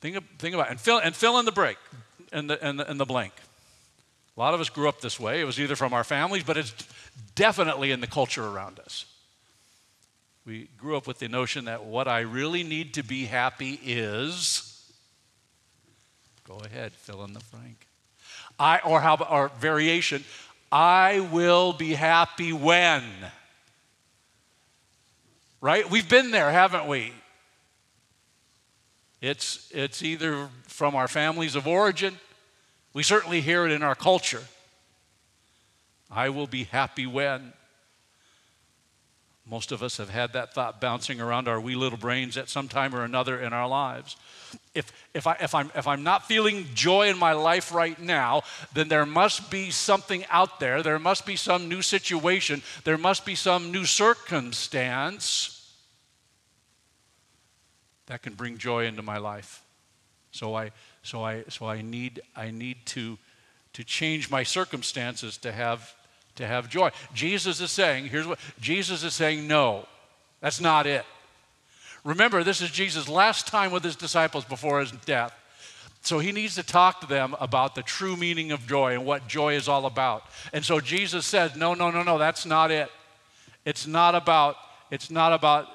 Think, 0.00 0.16
think 0.38 0.54
about 0.54 0.70
and 0.70 0.80
fill, 0.80 0.98
and 0.98 1.14
fill 1.14 1.38
in 1.38 1.44
the 1.44 1.52
break 1.52 1.76
and 2.32 2.48
the, 2.48 2.64
and, 2.64 2.80
the, 2.80 2.90
and 2.90 2.98
the 2.98 3.04
blank. 3.04 3.34
A 4.34 4.40
lot 4.40 4.54
of 4.54 4.60
us 4.60 4.70
grew 4.70 4.88
up 4.88 5.02
this 5.02 5.20
way. 5.20 5.42
It 5.42 5.44
was 5.44 5.60
either 5.60 5.76
from 5.76 5.92
our 5.92 6.04
families, 6.04 6.42
but 6.42 6.56
it's 6.56 6.72
definitely 7.34 7.90
in 7.90 8.00
the 8.00 8.06
culture 8.06 8.46
around 8.46 8.80
us. 8.80 9.04
We 10.46 10.68
grew 10.78 10.96
up 10.96 11.06
with 11.06 11.18
the 11.18 11.28
notion 11.28 11.66
that 11.66 11.84
what 11.84 12.08
I 12.08 12.20
really 12.20 12.62
need 12.62 12.94
to 12.94 13.02
be 13.02 13.26
happy 13.26 13.78
is, 13.84 14.90
go 16.48 16.62
ahead, 16.64 16.92
fill 16.92 17.24
in 17.24 17.34
the 17.34 17.42
blank. 17.52 17.86
I, 18.58 18.80
or 18.84 19.00
how 19.00 19.16
or 19.16 19.50
variation, 19.58 20.24
I 20.70 21.20
will 21.32 21.72
be 21.72 21.94
happy 21.94 22.52
when. 22.52 23.04
Right? 25.60 25.88
We've 25.90 26.08
been 26.08 26.30
there, 26.30 26.50
haven't 26.50 26.86
we? 26.86 27.12
It's, 29.20 29.70
it's 29.72 30.02
either 30.02 30.48
from 30.64 30.94
our 30.94 31.08
families 31.08 31.56
of 31.56 31.66
origin 31.66 32.18
We 32.94 33.02
certainly 33.02 33.40
hear 33.40 33.66
it 33.66 33.72
in 33.72 33.82
our 33.82 33.96
culture. 33.96 34.44
I 36.10 36.28
will 36.28 36.46
be 36.46 36.64
happy 36.64 37.06
when. 37.06 37.52
Most 39.46 39.72
of 39.72 39.82
us 39.82 39.96
have 39.98 40.10
had 40.10 40.32
that 40.32 40.54
thought 40.54 40.80
bouncing 40.80 41.20
around 41.20 41.48
our 41.48 41.60
wee 41.60 41.74
little 41.74 41.98
brains 41.98 42.36
at 42.36 42.48
some 42.48 42.68
time 42.68 42.94
or 42.94 43.02
another 43.02 43.38
in 43.38 43.52
our 43.52 43.68
lives. 43.68 44.16
If, 44.74 44.92
if, 45.14 45.26
I, 45.26 45.36
if, 45.40 45.54
I'm, 45.54 45.70
if 45.74 45.86
I'm 45.86 46.02
not 46.02 46.26
feeling 46.26 46.66
joy 46.74 47.08
in 47.08 47.18
my 47.18 47.32
life 47.32 47.72
right 47.72 47.98
now, 48.00 48.42
then 48.72 48.88
there 48.88 49.06
must 49.06 49.50
be 49.50 49.70
something 49.70 50.24
out 50.30 50.60
there. 50.60 50.82
There 50.82 50.98
must 50.98 51.26
be 51.26 51.36
some 51.36 51.68
new 51.68 51.82
situation. 51.82 52.62
There 52.84 52.98
must 52.98 53.24
be 53.24 53.34
some 53.34 53.70
new 53.70 53.84
circumstance 53.84 55.72
that 58.06 58.22
can 58.22 58.34
bring 58.34 58.58
joy 58.58 58.86
into 58.86 59.02
my 59.02 59.18
life. 59.18 59.62
So 60.30 60.54
I, 60.54 60.72
so 61.02 61.24
I, 61.24 61.44
so 61.48 61.66
I 61.66 61.82
need, 61.82 62.20
I 62.34 62.50
need 62.50 62.84
to, 62.86 63.18
to 63.74 63.84
change 63.84 64.30
my 64.30 64.42
circumstances 64.42 65.38
to 65.38 65.52
have 65.52 65.94
to 66.36 66.46
have 66.46 66.68
joy. 66.68 66.90
Jesus 67.14 67.60
is 67.60 67.70
saying, 67.70 68.06
here's 68.06 68.26
what 68.26 68.38
Jesus 68.60 69.04
is 69.04 69.14
saying, 69.14 69.46
no, 69.46 69.86
that's 70.40 70.60
not 70.60 70.86
it. 70.86 71.04
Remember, 72.04 72.44
this 72.44 72.60
is 72.60 72.70
Jesus' 72.70 73.08
last 73.08 73.46
time 73.46 73.72
with 73.72 73.82
his 73.82 73.96
disciples 73.96 74.44
before 74.44 74.80
his 74.80 74.92
death. 74.92 75.34
So 76.02 76.18
he 76.18 76.32
needs 76.32 76.54
to 76.56 76.62
talk 76.62 77.00
to 77.00 77.06
them 77.06 77.34
about 77.40 77.74
the 77.74 77.82
true 77.82 78.14
meaning 78.14 78.52
of 78.52 78.66
joy 78.66 78.92
and 78.92 79.06
what 79.06 79.26
joy 79.26 79.54
is 79.54 79.68
all 79.68 79.86
about. 79.86 80.24
And 80.52 80.62
so 80.62 80.78
Jesus 80.78 81.24
says, 81.24 81.56
no, 81.56 81.72
no, 81.72 81.90
no, 81.90 82.02
no, 82.02 82.18
that's 82.18 82.44
not 82.44 82.70
it. 82.70 82.90
It's 83.64 83.86
not 83.86 84.14
about, 84.14 84.56
it's 84.90 85.10
not 85.10 85.32
about 85.32 85.66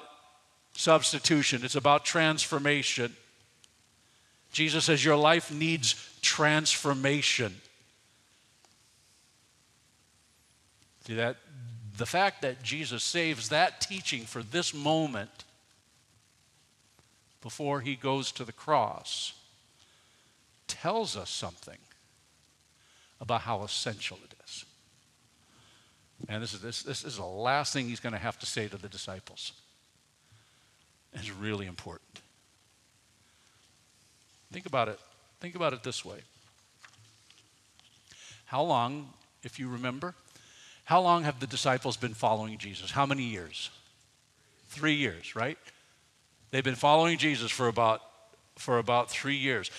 substitution, 0.72 1.64
it's 1.64 1.74
about 1.74 2.04
transformation. 2.04 3.14
Jesus 4.52 4.84
says, 4.84 5.04
Your 5.04 5.16
life 5.16 5.52
needs 5.52 5.94
transformation. 6.22 7.54
See 11.06 11.14
that 11.14 11.36
the 11.96 12.06
fact 12.06 12.42
that 12.42 12.62
Jesus 12.62 13.04
saves 13.04 13.48
that 13.48 13.80
teaching 13.80 14.22
for 14.22 14.42
this 14.42 14.74
moment 14.74 15.44
before 17.42 17.80
he 17.80 17.96
goes 17.96 18.32
to 18.32 18.44
the 18.44 18.52
cross 18.52 19.34
tells 20.66 21.16
us 21.16 21.30
something 21.30 21.78
about 23.20 23.42
how 23.42 23.62
essential 23.62 24.18
it 24.24 24.34
is. 24.44 24.64
And 26.28 26.42
this 26.42 26.54
is, 26.54 26.60
this, 26.60 26.82
this 26.82 27.04
is 27.04 27.16
the 27.16 27.24
last 27.24 27.72
thing 27.72 27.88
he's 27.88 28.00
going 28.00 28.12
to 28.12 28.18
have 28.18 28.38
to 28.40 28.46
say 28.46 28.68
to 28.68 28.76
the 28.76 28.88
disciples. 28.88 29.52
It's 31.12 31.30
really 31.30 31.66
important. 31.66 32.20
Think 34.52 34.66
about 34.66 34.88
it. 34.88 34.98
Think 35.40 35.54
about 35.54 35.72
it 35.72 35.82
this 35.82 36.04
way. 36.04 36.18
How 38.46 38.62
long, 38.62 39.10
if 39.42 39.58
you 39.58 39.68
remember, 39.68 40.14
how 40.84 41.00
long 41.00 41.22
have 41.22 41.40
the 41.40 41.46
disciples 41.46 41.96
been 41.96 42.14
following 42.14 42.58
Jesus? 42.58 42.90
How 42.90 43.06
many 43.06 43.22
years? 43.22 43.70
Three 44.68 44.94
years, 44.94 45.34
right? 45.36 45.56
They've 46.50 46.64
been 46.64 46.74
following 46.74 47.18
Jesus 47.18 47.50
for 47.50 47.68
about, 47.68 48.02
for 48.56 48.78
about 48.78 49.10
three 49.10 49.36
years. 49.36 49.70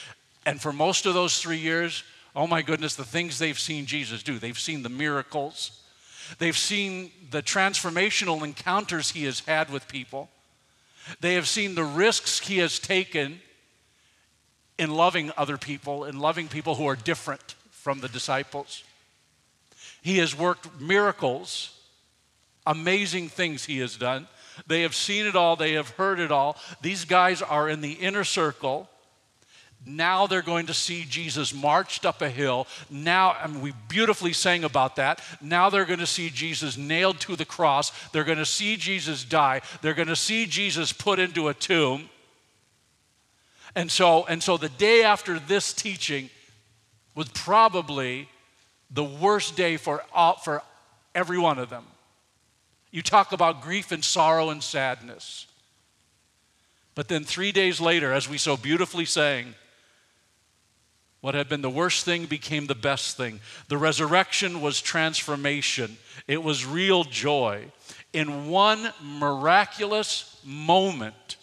And 0.45 0.61
for 0.61 0.71
most 0.71 1.05
of 1.05 1.13
those 1.13 1.39
three 1.39 1.57
years, 1.57 2.03
oh 2.35 2.47
my 2.47 2.61
goodness, 2.61 2.95
the 2.95 3.03
things 3.03 3.37
they've 3.37 3.59
seen 3.59 3.85
Jesus 3.85 4.23
do. 4.23 4.39
They've 4.39 4.57
seen 4.57 4.83
the 4.83 4.89
miracles, 4.89 5.81
they've 6.39 6.57
seen 6.57 7.11
the 7.29 7.41
transformational 7.41 8.43
encounters 8.43 9.11
he 9.11 9.25
has 9.25 9.41
had 9.41 9.69
with 9.69 9.87
people, 9.87 10.29
they 11.19 11.33
have 11.33 11.47
seen 11.47 11.75
the 11.75 11.83
risks 11.83 12.39
he 12.39 12.59
has 12.59 12.79
taken 12.79 13.41
in 14.77 14.91
loving 14.91 15.31
other 15.37 15.57
people, 15.57 16.05
in 16.05 16.19
loving 16.19 16.47
people 16.47 16.75
who 16.75 16.87
are 16.87 16.95
different 16.95 17.55
from 17.69 17.99
the 17.99 18.07
disciples. 18.07 18.83
He 20.01 20.17
has 20.17 20.37
worked 20.37 20.79
miracles, 20.79 21.77
amazing 22.65 23.29
things 23.29 23.65
he 23.65 23.79
has 23.79 23.95
done. 23.95 24.27
They 24.67 24.81
have 24.81 24.95
seen 24.95 25.25
it 25.25 25.35
all, 25.35 25.55
they 25.55 25.73
have 25.73 25.89
heard 25.91 26.19
it 26.19 26.31
all. 26.31 26.57
These 26.81 27.05
guys 27.05 27.41
are 27.41 27.69
in 27.69 27.81
the 27.81 27.93
inner 27.93 28.23
circle. 28.23 28.89
Now 29.85 30.27
they're 30.27 30.43
going 30.43 30.67
to 30.67 30.73
see 30.75 31.05
Jesus 31.09 31.53
marched 31.53 32.05
up 32.05 32.21
a 32.21 32.29
hill. 32.29 32.67
Now, 32.89 33.35
and 33.41 33.63
we 33.63 33.73
beautifully 33.87 34.33
sang 34.33 34.63
about 34.63 34.97
that. 34.97 35.23
Now 35.41 35.69
they're 35.69 35.85
going 35.85 35.99
to 35.99 36.05
see 36.05 36.29
Jesus 36.29 36.77
nailed 36.77 37.19
to 37.21 37.35
the 37.35 37.45
cross. 37.45 37.91
They're 38.09 38.23
going 38.23 38.37
to 38.37 38.45
see 38.45 38.77
Jesus 38.77 39.23
die. 39.23 39.61
They're 39.81 39.95
going 39.95 40.07
to 40.07 40.15
see 40.15 40.45
Jesus 40.45 40.93
put 40.93 41.17
into 41.17 41.47
a 41.47 41.53
tomb. 41.55 42.09
And 43.75 43.89
so, 43.89 44.25
and 44.27 44.43
so 44.43 44.57
the 44.57 44.69
day 44.69 45.03
after 45.03 45.39
this 45.39 45.73
teaching 45.73 46.29
was 47.15 47.29
probably 47.29 48.29
the 48.91 49.03
worst 49.03 49.55
day 49.55 49.77
for, 49.77 50.03
all, 50.13 50.35
for 50.35 50.61
every 51.15 51.39
one 51.39 51.57
of 51.57 51.69
them. 51.69 51.85
You 52.91 53.01
talk 53.01 53.31
about 53.31 53.61
grief 53.61 53.91
and 53.91 54.03
sorrow 54.03 54.49
and 54.49 54.61
sadness. 54.61 55.47
But 56.93 57.07
then 57.07 57.23
three 57.23 57.53
days 57.53 57.79
later, 57.79 58.11
as 58.11 58.27
we 58.27 58.37
so 58.37 58.57
beautifully 58.57 59.05
sang, 59.05 59.55
what 61.21 61.35
had 61.35 61.47
been 61.47 61.61
the 61.61 61.69
worst 61.69 62.03
thing 62.03 62.25
became 62.25 62.65
the 62.65 62.75
best 62.75 63.15
thing. 63.15 63.39
The 63.69 63.77
resurrection 63.77 64.59
was 64.59 64.81
transformation, 64.81 65.97
it 66.27 66.43
was 66.43 66.65
real 66.65 67.03
joy. 67.03 67.65
In 68.11 68.49
one 68.49 68.91
miraculous 69.01 70.39
moment, 70.43 71.37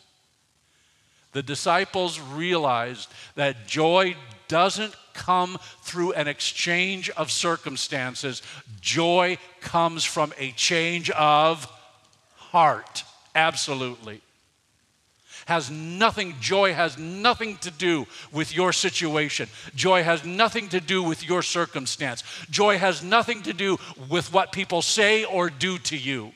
the 1.32 1.42
disciples 1.42 2.20
realized 2.20 3.08
that 3.36 3.66
joy 3.66 4.16
doesn't 4.48 4.94
come 5.18 5.58
through 5.82 6.12
an 6.12 6.28
exchange 6.28 7.10
of 7.10 7.30
circumstances. 7.30 8.40
Joy 8.80 9.36
comes 9.60 10.04
from 10.04 10.32
a 10.38 10.52
change 10.52 11.10
of 11.10 11.66
heart. 12.36 13.04
Absolutely. 13.34 14.22
Has 15.46 15.70
nothing, 15.70 16.34
joy 16.40 16.74
has 16.74 16.98
nothing 16.98 17.56
to 17.58 17.70
do 17.70 18.06
with 18.32 18.54
your 18.54 18.72
situation. 18.72 19.48
Joy 19.74 20.02
has 20.02 20.24
nothing 20.24 20.68
to 20.68 20.80
do 20.80 21.02
with 21.02 21.26
your 21.26 21.42
circumstance. 21.42 22.22
Joy 22.50 22.78
has 22.78 23.02
nothing 23.02 23.42
to 23.42 23.52
do 23.52 23.78
with 24.08 24.32
what 24.32 24.52
people 24.52 24.82
say 24.82 25.24
or 25.24 25.50
do 25.50 25.78
to 25.78 25.96
you. 25.96 26.32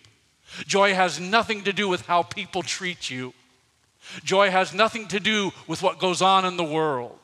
Joy 0.67 0.95
has 0.95 1.21
nothing 1.21 1.65
to 1.65 1.73
do 1.73 1.89
with 1.89 2.07
how 2.07 2.23
people 2.23 2.63
treat 2.63 3.11
you. 3.11 3.33
Joy 4.25 4.51
has 4.51 4.75
nothing 4.75 5.09
to 5.09 5.21
do 5.21 5.53
with 5.67 5.83
what 5.83 5.99
goes 5.99 6.23
on 6.23 6.45
in 6.45 6.57
the 6.57 6.65
world. 6.65 7.19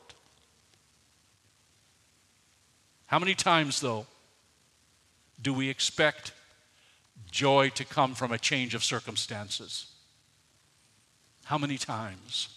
How 3.09 3.17
many 3.17 3.33
times, 3.33 3.81
though, 3.81 4.05
do 5.41 5.51
we 5.51 5.67
expect 5.67 6.31
joy 7.31 7.69
to 7.69 7.83
come 7.83 8.13
from 8.13 8.31
a 8.31 8.37
change 8.37 8.75
of 8.75 8.83
circumstances? 8.83 9.87
How 11.45 11.57
many 11.57 11.79
times? 11.79 12.49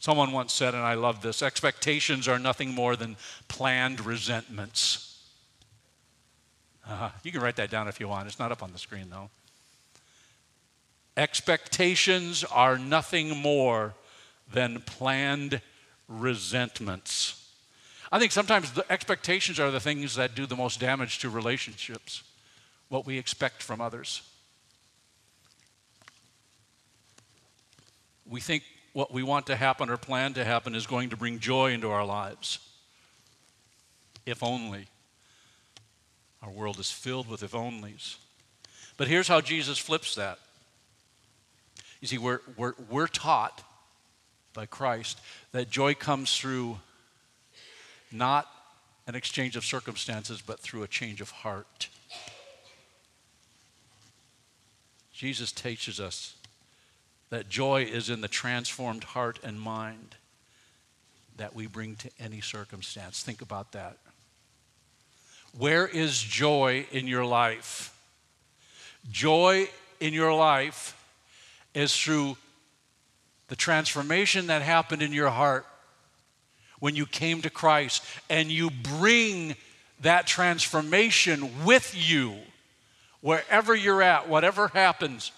Someone 0.00 0.32
once 0.32 0.52
said, 0.52 0.74
and 0.74 0.82
I 0.82 0.94
love 0.94 1.22
this 1.22 1.42
expectations 1.42 2.26
are 2.26 2.40
nothing 2.40 2.74
more 2.74 2.96
than 2.96 3.16
planned 3.46 4.04
resentments. 4.04 5.16
Uh, 6.84 7.10
you 7.22 7.30
can 7.30 7.40
write 7.40 7.54
that 7.56 7.70
down 7.70 7.86
if 7.86 8.00
you 8.00 8.08
want. 8.08 8.26
It's 8.26 8.40
not 8.40 8.50
up 8.50 8.64
on 8.64 8.72
the 8.72 8.80
screen, 8.80 9.10
though. 9.10 9.30
Expectations 11.16 12.42
are 12.42 12.78
nothing 12.78 13.36
more 13.36 13.94
than 14.52 14.80
planned 14.80 15.60
resentments. 16.08 17.41
I 18.12 18.18
think 18.18 18.30
sometimes 18.30 18.72
the 18.72 18.84
expectations 18.92 19.58
are 19.58 19.70
the 19.70 19.80
things 19.80 20.16
that 20.16 20.34
do 20.34 20.44
the 20.44 20.54
most 20.54 20.78
damage 20.78 21.18
to 21.20 21.30
relationships, 21.30 22.22
what 22.90 23.06
we 23.06 23.16
expect 23.16 23.62
from 23.62 23.80
others. 23.80 24.20
We 28.28 28.40
think 28.40 28.64
what 28.92 29.14
we 29.14 29.22
want 29.22 29.46
to 29.46 29.56
happen 29.56 29.88
or 29.88 29.96
plan 29.96 30.34
to 30.34 30.44
happen 30.44 30.74
is 30.74 30.86
going 30.86 31.08
to 31.10 31.16
bring 31.16 31.38
joy 31.38 31.72
into 31.72 31.90
our 31.90 32.04
lives. 32.04 32.58
If 34.26 34.42
only. 34.42 34.88
Our 36.42 36.50
world 36.50 36.78
is 36.78 36.90
filled 36.90 37.28
with 37.28 37.42
if 37.42 37.52
onlys. 37.52 38.16
But 38.98 39.08
here's 39.08 39.28
how 39.28 39.40
Jesus 39.40 39.78
flips 39.78 40.16
that. 40.16 40.38
You 42.02 42.08
see, 42.08 42.18
we're, 42.18 42.40
we're, 42.58 42.74
we're 42.90 43.06
taught 43.06 43.62
by 44.52 44.66
Christ 44.66 45.18
that 45.52 45.70
joy 45.70 45.94
comes 45.94 46.36
through 46.36 46.78
not 48.12 48.48
an 49.06 49.14
exchange 49.14 49.56
of 49.56 49.64
circumstances, 49.64 50.40
but 50.40 50.60
through 50.60 50.82
a 50.82 50.88
change 50.88 51.20
of 51.20 51.30
heart. 51.30 51.88
Jesus 55.12 55.52
teaches 55.52 56.00
us 56.00 56.34
that 57.30 57.48
joy 57.48 57.82
is 57.82 58.10
in 58.10 58.20
the 58.20 58.28
transformed 58.28 59.04
heart 59.04 59.38
and 59.42 59.60
mind 59.60 60.16
that 61.36 61.54
we 61.54 61.66
bring 61.66 61.96
to 61.96 62.10
any 62.20 62.40
circumstance. 62.40 63.22
Think 63.22 63.40
about 63.40 63.72
that. 63.72 63.96
Where 65.56 65.86
is 65.86 66.20
joy 66.20 66.86
in 66.92 67.06
your 67.06 67.24
life? 67.24 67.96
Joy 69.10 69.68
in 70.00 70.12
your 70.12 70.34
life 70.34 70.96
is 71.74 71.96
through 71.96 72.36
the 73.48 73.56
transformation 73.56 74.46
that 74.48 74.62
happened 74.62 75.02
in 75.02 75.12
your 75.12 75.30
heart 75.30 75.66
when 76.82 76.96
you 76.96 77.06
came 77.06 77.40
to 77.40 77.48
Christ, 77.48 78.02
and 78.28 78.50
you 78.50 78.68
bring 78.68 79.54
that 80.00 80.26
transformation 80.26 81.64
with 81.64 81.94
you 81.94 82.34
wherever 83.20 83.72
you're 83.72 84.02
at, 84.02 84.28
whatever 84.28 84.66
happens. 84.66 85.30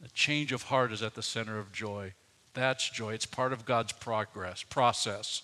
The 0.00 0.08
change 0.10 0.52
of 0.52 0.62
heart 0.62 0.92
is 0.92 1.02
at 1.02 1.16
the 1.16 1.22
center 1.22 1.58
of 1.58 1.72
joy. 1.72 2.12
That's 2.54 2.88
joy. 2.88 3.14
It's 3.14 3.26
part 3.26 3.52
of 3.52 3.64
God's 3.64 3.90
progress, 3.90 4.62
process. 4.62 5.42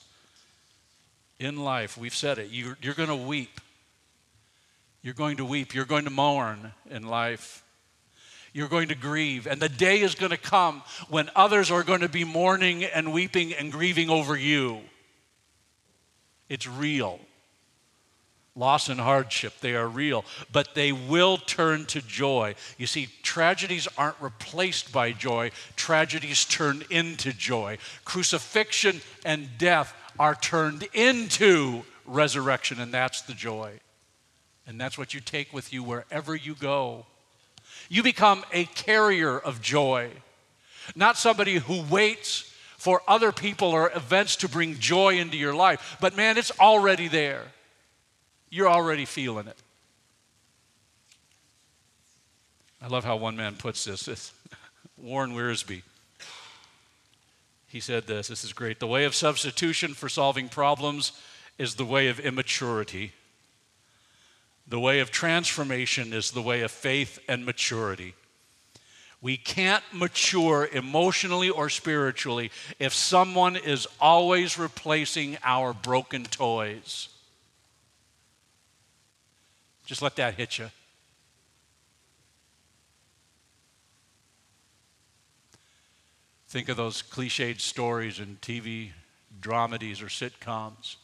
In 1.41 1.65
life, 1.65 1.99
we've 1.99 2.15
said 2.15 2.39
it, 2.39 2.51
you're, 2.53 2.79
you're 2.81 2.95
going 2.95 3.09
to 3.09 3.17
weep. 3.17 3.61
You're 5.03 5.15
going 5.15 5.39
to 5.39 5.45
weep. 5.45 5.75
You're 5.75 5.85
going 5.85 6.05
to 6.05 6.11
mourn 6.11 6.75
in 6.89 7.09
life. 7.09 7.64
You're 8.55 8.69
going 8.69 8.89
to 8.89 8.95
grieve. 8.95 9.47
And 9.47 9.61
the 9.61 9.69
day 9.69 10.01
is 10.01 10.15
going 10.15 10.31
to 10.31 10.39
come 10.39 10.83
when 11.09 11.29
others 11.37 11.71
are 11.71 11.83
going 11.83 12.01
to 12.01 12.09
be 12.09 12.25
mourning 12.25 12.85
and 12.85 13.13
weeping 13.13 13.53
and 13.53 13.71
grieving 13.71 14.09
over 14.09 14.37
you. 14.37 14.81
It's 16.49 16.67
real. 16.67 17.19
Loss 18.57 18.89
and 18.89 19.01
hardship, 19.01 19.55
they 19.61 19.75
are 19.75 19.89
real, 19.89 20.25
but 20.53 20.77
they 20.77 20.93
will 20.93 21.39
turn 21.39 21.87
to 21.87 22.01
joy. 22.01 22.55
You 22.79 22.87
see, 22.87 23.09
tragedies 23.25 23.89
aren't 23.99 24.21
replaced 24.21 24.93
by 24.93 25.11
joy, 25.11 25.51
tragedies 25.75 26.45
turn 26.45 26.85
into 26.89 27.33
joy. 27.33 27.79
Crucifixion 28.05 29.01
and 29.25 29.49
death 29.59 29.93
are 30.21 30.37
turned 30.37 30.87
into 30.93 31.83
resurrection, 32.07 32.79
and 32.79 32.95
that's 32.95 33.23
the 33.23 33.35
joy. 33.35 33.73
And 34.69 34.81
that's 34.81 34.97
what 34.97 35.15
you 35.15 35.21
take 35.21 35.53
with 35.53 35.73
you 35.73 35.83
wherever 35.83 36.37
you 36.37 36.55
go. 36.55 37.07
You 37.89 38.03
become 38.03 38.45
a 38.53 38.65
carrier 38.65 39.39
of 39.39 39.61
joy, 39.61 40.11
not 40.95 41.17
somebody 41.17 41.57
who 41.57 41.83
waits 41.83 42.53
for 42.77 43.01
other 43.09 43.33
people 43.33 43.69
or 43.69 43.91
events 43.95 44.37
to 44.37 44.49
bring 44.49 44.79
joy 44.79 45.19
into 45.19 45.37
your 45.37 45.55
life, 45.55 45.97
but 46.01 46.17
man, 46.17 46.37
it's 46.37 46.51
already 46.61 47.09
there. 47.09 47.45
You're 48.51 48.69
already 48.69 49.05
feeling 49.05 49.49
it. 49.49 49.57
I 52.81 52.89
love 52.89 53.05
how 53.05 53.17
one 53.17 53.37
man 53.37 53.57
puts 53.57 53.85
this. 53.85 54.07
It's 54.07 54.33
Warren 54.99 55.33
Wiersbe. 55.33 55.83
He 57.67 57.81
said 57.81 58.07
this 58.07 58.29
this 58.29 58.45
is 58.45 58.53
great. 58.53 58.79
The 58.79 58.87
way 58.87 59.05
of 59.05 59.15
substitution 59.15 59.95
for 59.95 60.09
solving 60.09 60.49
problems 60.49 61.13
is 61.59 61.77
the 61.77 61.85
way 61.85 62.09
of 62.09 62.21
immaturity. 62.21 63.13
The 64.67 64.81
way 64.81 65.01
of 65.01 65.11
transformation 65.11 66.13
is 66.13 66.31
the 66.31 66.43
way 66.43 66.63
of 66.63 66.71
faith 66.71 67.19
and 67.29 67.45
maturity. 67.45 68.15
We 69.21 69.37
can't 69.37 69.85
mature 69.93 70.69
emotionally 70.73 71.51
or 71.51 71.69
spiritually 71.71 72.51
if 72.79 72.93
someone 72.95 73.57
is 73.57 73.87
always 74.01 74.59
replacing 74.59 75.39
our 75.43 75.73
broken 75.73 76.25
toys. 76.25 77.09
Just 79.87 80.03
let 80.03 80.17
that 80.17 80.35
hit 80.35 80.59
you. 80.59 80.71
Think 86.49 86.69
of 86.69 86.77
those 86.77 87.03
cliched 87.03 87.61
stories 87.61 88.21
in 88.21 88.39
TV 88.41 88.91
dramedies 89.41 90.03
or 90.03 90.07
sitcoms 90.07 90.97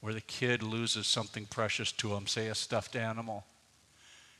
where 0.00 0.14
the 0.14 0.20
kid 0.20 0.62
loses 0.62 1.06
something 1.06 1.46
precious 1.46 1.92
to 1.92 2.14
him, 2.14 2.26
say 2.26 2.48
a 2.48 2.54
stuffed 2.54 2.96
animal. 2.96 3.44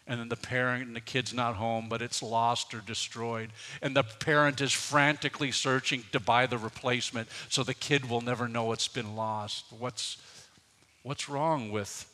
And 0.06 0.18
then 0.18 0.30
the 0.30 0.36
parent 0.36 0.86
and 0.86 0.96
the 0.96 1.00
kid's 1.00 1.34
not 1.34 1.56
home, 1.56 1.88
but 1.90 2.00
it's 2.00 2.22
lost 2.22 2.72
or 2.72 2.80
destroyed. 2.80 3.50
And 3.82 3.94
the 3.94 4.02
parent 4.02 4.60
is 4.62 4.72
frantically 4.72 5.52
searching 5.52 6.04
to 6.12 6.20
buy 6.20 6.46
the 6.46 6.56
replacement 6.56 7.28
so 7.50 7.62
the 7.62 7.74
kid 7.74 8.08
will 8.08 8.22
never 8.22 8.48
know 8.48 8.72
it's 8.72 8.88
been 8.88 9.16
lost. 9.16 9.66
What's, 9.78 10.16
what's 11.02 11.28
wrong 11.28 11.70
with 11.70 12.10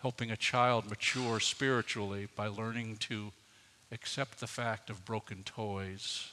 helping 0.00 0.30
a 0.30 0.36
child 0.36 0.88
mature 0.88 1.40
spiritually 1.40 2.28
by 2.36 2.46
learning 2.46 2.96
to 2.96 3.32
accept 3.90 4.38
the 4.40 4.46
fact 4.46 4.90
of 4.90 5.04
broken 5.04 5.42
toys, 5.44 6.32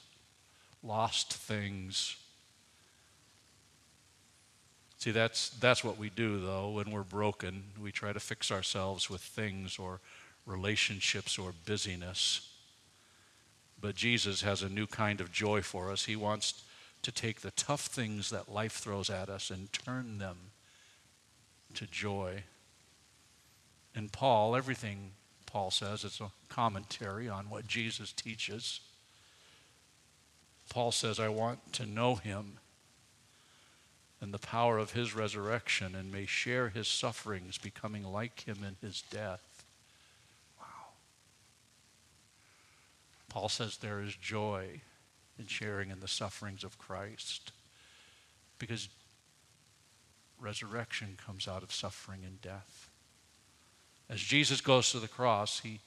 lost 0.83 1.33
things. 1.33 2.17
See, 4.97 5.11
that's, 5.11 5.49
that's 5.49 5.83
what 5.83 5.97
we 5.97 6.09
do, 6.09 6.39
though, 6.39 6.69
when 6.69 6.91
we're 6.91 7.03
broken. 7.03 7.63
We 7.81 7.91
try 7.91 8.13
to 8.13 8.19
fix 8.19 8.51
ourselves 8.51 9.09
with 9.09 9.21
things 9.21 9.77
or 9.77 9.99
relationships 10.45 11.37
or 11.37 11.53
busyness. 11.65 12.51
But 13.79 13.95
Jesus 13.95 14.41
has 14.41 14.61
a 14.61 14.69
new 14.69 14.87
kind 14.87 15.21
of 15.21 15.31
joy 15.31 15.61
for 15.61 15.91
us. 15.91 16.05
He 16.05 16.15
wants 16.15 16.63
to 17.01 17.11
take 17.11 17.41
the 17.41 17.51
tough 17.51 17.81
things 17.81 18.29
that 18.29 18.51
life 18.51 18.73
throws 18.73 19.09
at 19.09 19.29
us 19.29 19.51
and 19.51 19.71
turn 19.71 20.17
them 20.17 20.37
to 21.75 21.85
joy. 21.85 22.43
And 23.93 24.11
Paul, 24.11 24.55
everything 24.55 25.11
Paul 25.45 25.71
says, 25.71 26.03
it's 26.03 26.19
a 26.19 26.31
commentary 26.49 27.29
on 27.29 27.49
what 27.49 27.67
Jesus 27.67 28.11
teaches. 28.11 28.79
Paul 30.69 30.91
says, 30.91 31.19
I 31.19 31.29
want 31.29 31.73
to 31.73 31.85
know 31.85 32.15
him 32.15 32.57
and 34.25 34.33
the 34.33 34.39
power 34.39 34.79
of 34.79 34.93
his 34.93 35.13
resurrection 35.13 35.93
and 35.93 36.11
may 36.11 36.25
share 36.25 36.69
his 36.69 36.87
sufferings, 36.87 37.59
becoming 37.59 38.03
like 38.03 38.47
him 38.47 38.57
in 38.67 38.75
his 38.81 39.03
death. 39.03 39.63
Wow. 40.59 40.65
Paul 43.29 43.49
says 43.49 43.77
there 43.77 44.01
is 44.01 44.15
joy 44.15 44.81
in 45.37 45.45
sharing 45.45 45.91
in 45.91 45.99
the 45.99 46.07
sufferings 46.07 46.63
of 46.63 46.79
Christ 46.79 47.51
because 48.57 48.89
resurrection 50.41 51.19
comes 51.23 51.47
out 51.47 51.61
of 51.61 51.71
suffering 51.71 52.21
and 52.25 52.41
death. 52.41 52.89
As 54.09 54.21
Jesus 54.21 54.59
goes 54.59 54.89
to 54.89 54.99
the 54.99 55.07
cross, 55.07 55.59
he, 55.59 55.81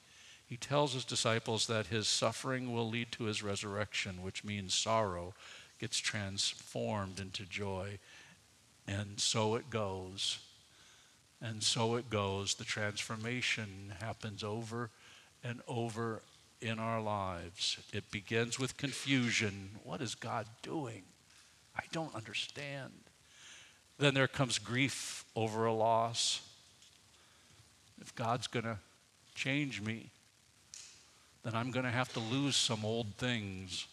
he 0.47 0.55
tells 0.55 0.93
his 0.93 1.03
disciples 1.03 1.67
that 1.67 1.87
his 1.87 2.07
suffering 2.07 2.71
will 2.71 2.89
lead 2.89 3.11
to 3.11 3.25
his 3.25 3.43
resurrection, 3.43 4.23
which 4.23 4.45
means 4.45 4.73
sorrow 4.73 5.33
gets 5.77 5.97
transformed 5.97 7.19
into 7.19 7.43
joy. 7.43 7.99
And 8.89 9.19
so 9.19 9.53
it 9.53 9.69
goes. 9.69 10.39
And 11.41 11.61
so 11.61 11.95
it 11.95 12.09
goes. 12.09 12.55
The 12.55 12.63
transformation 12.63 13.93
happens 14.01 14.43
over 14.43 14.89
and 15.43 15.61
over 15.67 16.23
in 16.59 16.79
our 16.79 16.99
lives. 16.99 17.77
It 17.93 18.09
begins 18.09 18.57
with 18.57 18.77
confusion. 18.77 19.69
What 19.83 20.01
is 20.01 20.15
God 20.15 20.47
doing? 20.63 21.03
I 21.77 21.83
don't 21.91 22.13
understand. 22.15 22.91
Then 23.99 24.15
there 24.15 24.27
comes 24.27 24.57
grief 24.57 25.23
over 25.35 25.65
a 25.65 25.73
loss. 25.73 26.41
If 28.01 28.15
God's 28.15 28.47
going 28.47 28.65
to 28.65 28.77
change 29.35 29.81
me, 29.81 30.09
then 31.43 31.53
I'm 31.53 31.69
going 31.69 31.85
to 31.85 31.91
have 31.91 32.11
to 32.13 32.19
lose 32.19 32.55
some 32.55 32.83
old 32.83 33.13
things. 33.17 33.85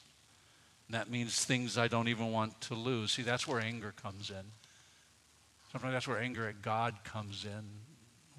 And 0.88 0.94
that 0.94 1.10
means 1.10 1.44
things 1.44 1.76
I 1.76 1.86
don't 1.86 2.08
even 2.08 2.32
want 2.32 2.58
to 2.62 2.74
lose. 2.74 3.12
See, 3.12 3.22
that's 3.22 3.46
where 3.46 3.60
anger 3.60 3.92
comes 4.02 4.30
in. 4.30 4.46
Sometimes 5.76 5.92
that's 5.92 6.08
where 6.08 6.18
anger 6.18 6.48
at 6.48 6.62
God 6.62 6.94
comes 7.04 7.44
in. 7.44 7.64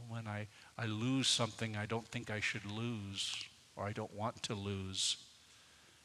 When 0.10 0.26
I, 0.26 0.47
I 0.76 0.88
lose 0.88 1.28
something 1.28 1.78
I 1.78 1.86
don't 1.86 2.08
think 2.08 2.32
I 2.32 2.39
should 2.39 2.65
lose 2.65 3.45
or 3.76 3.86
I 3.86 3.91
don't 3.91 4.12
want 4.15 4.41
to 4.41 4.56
lose. 4.56 5.17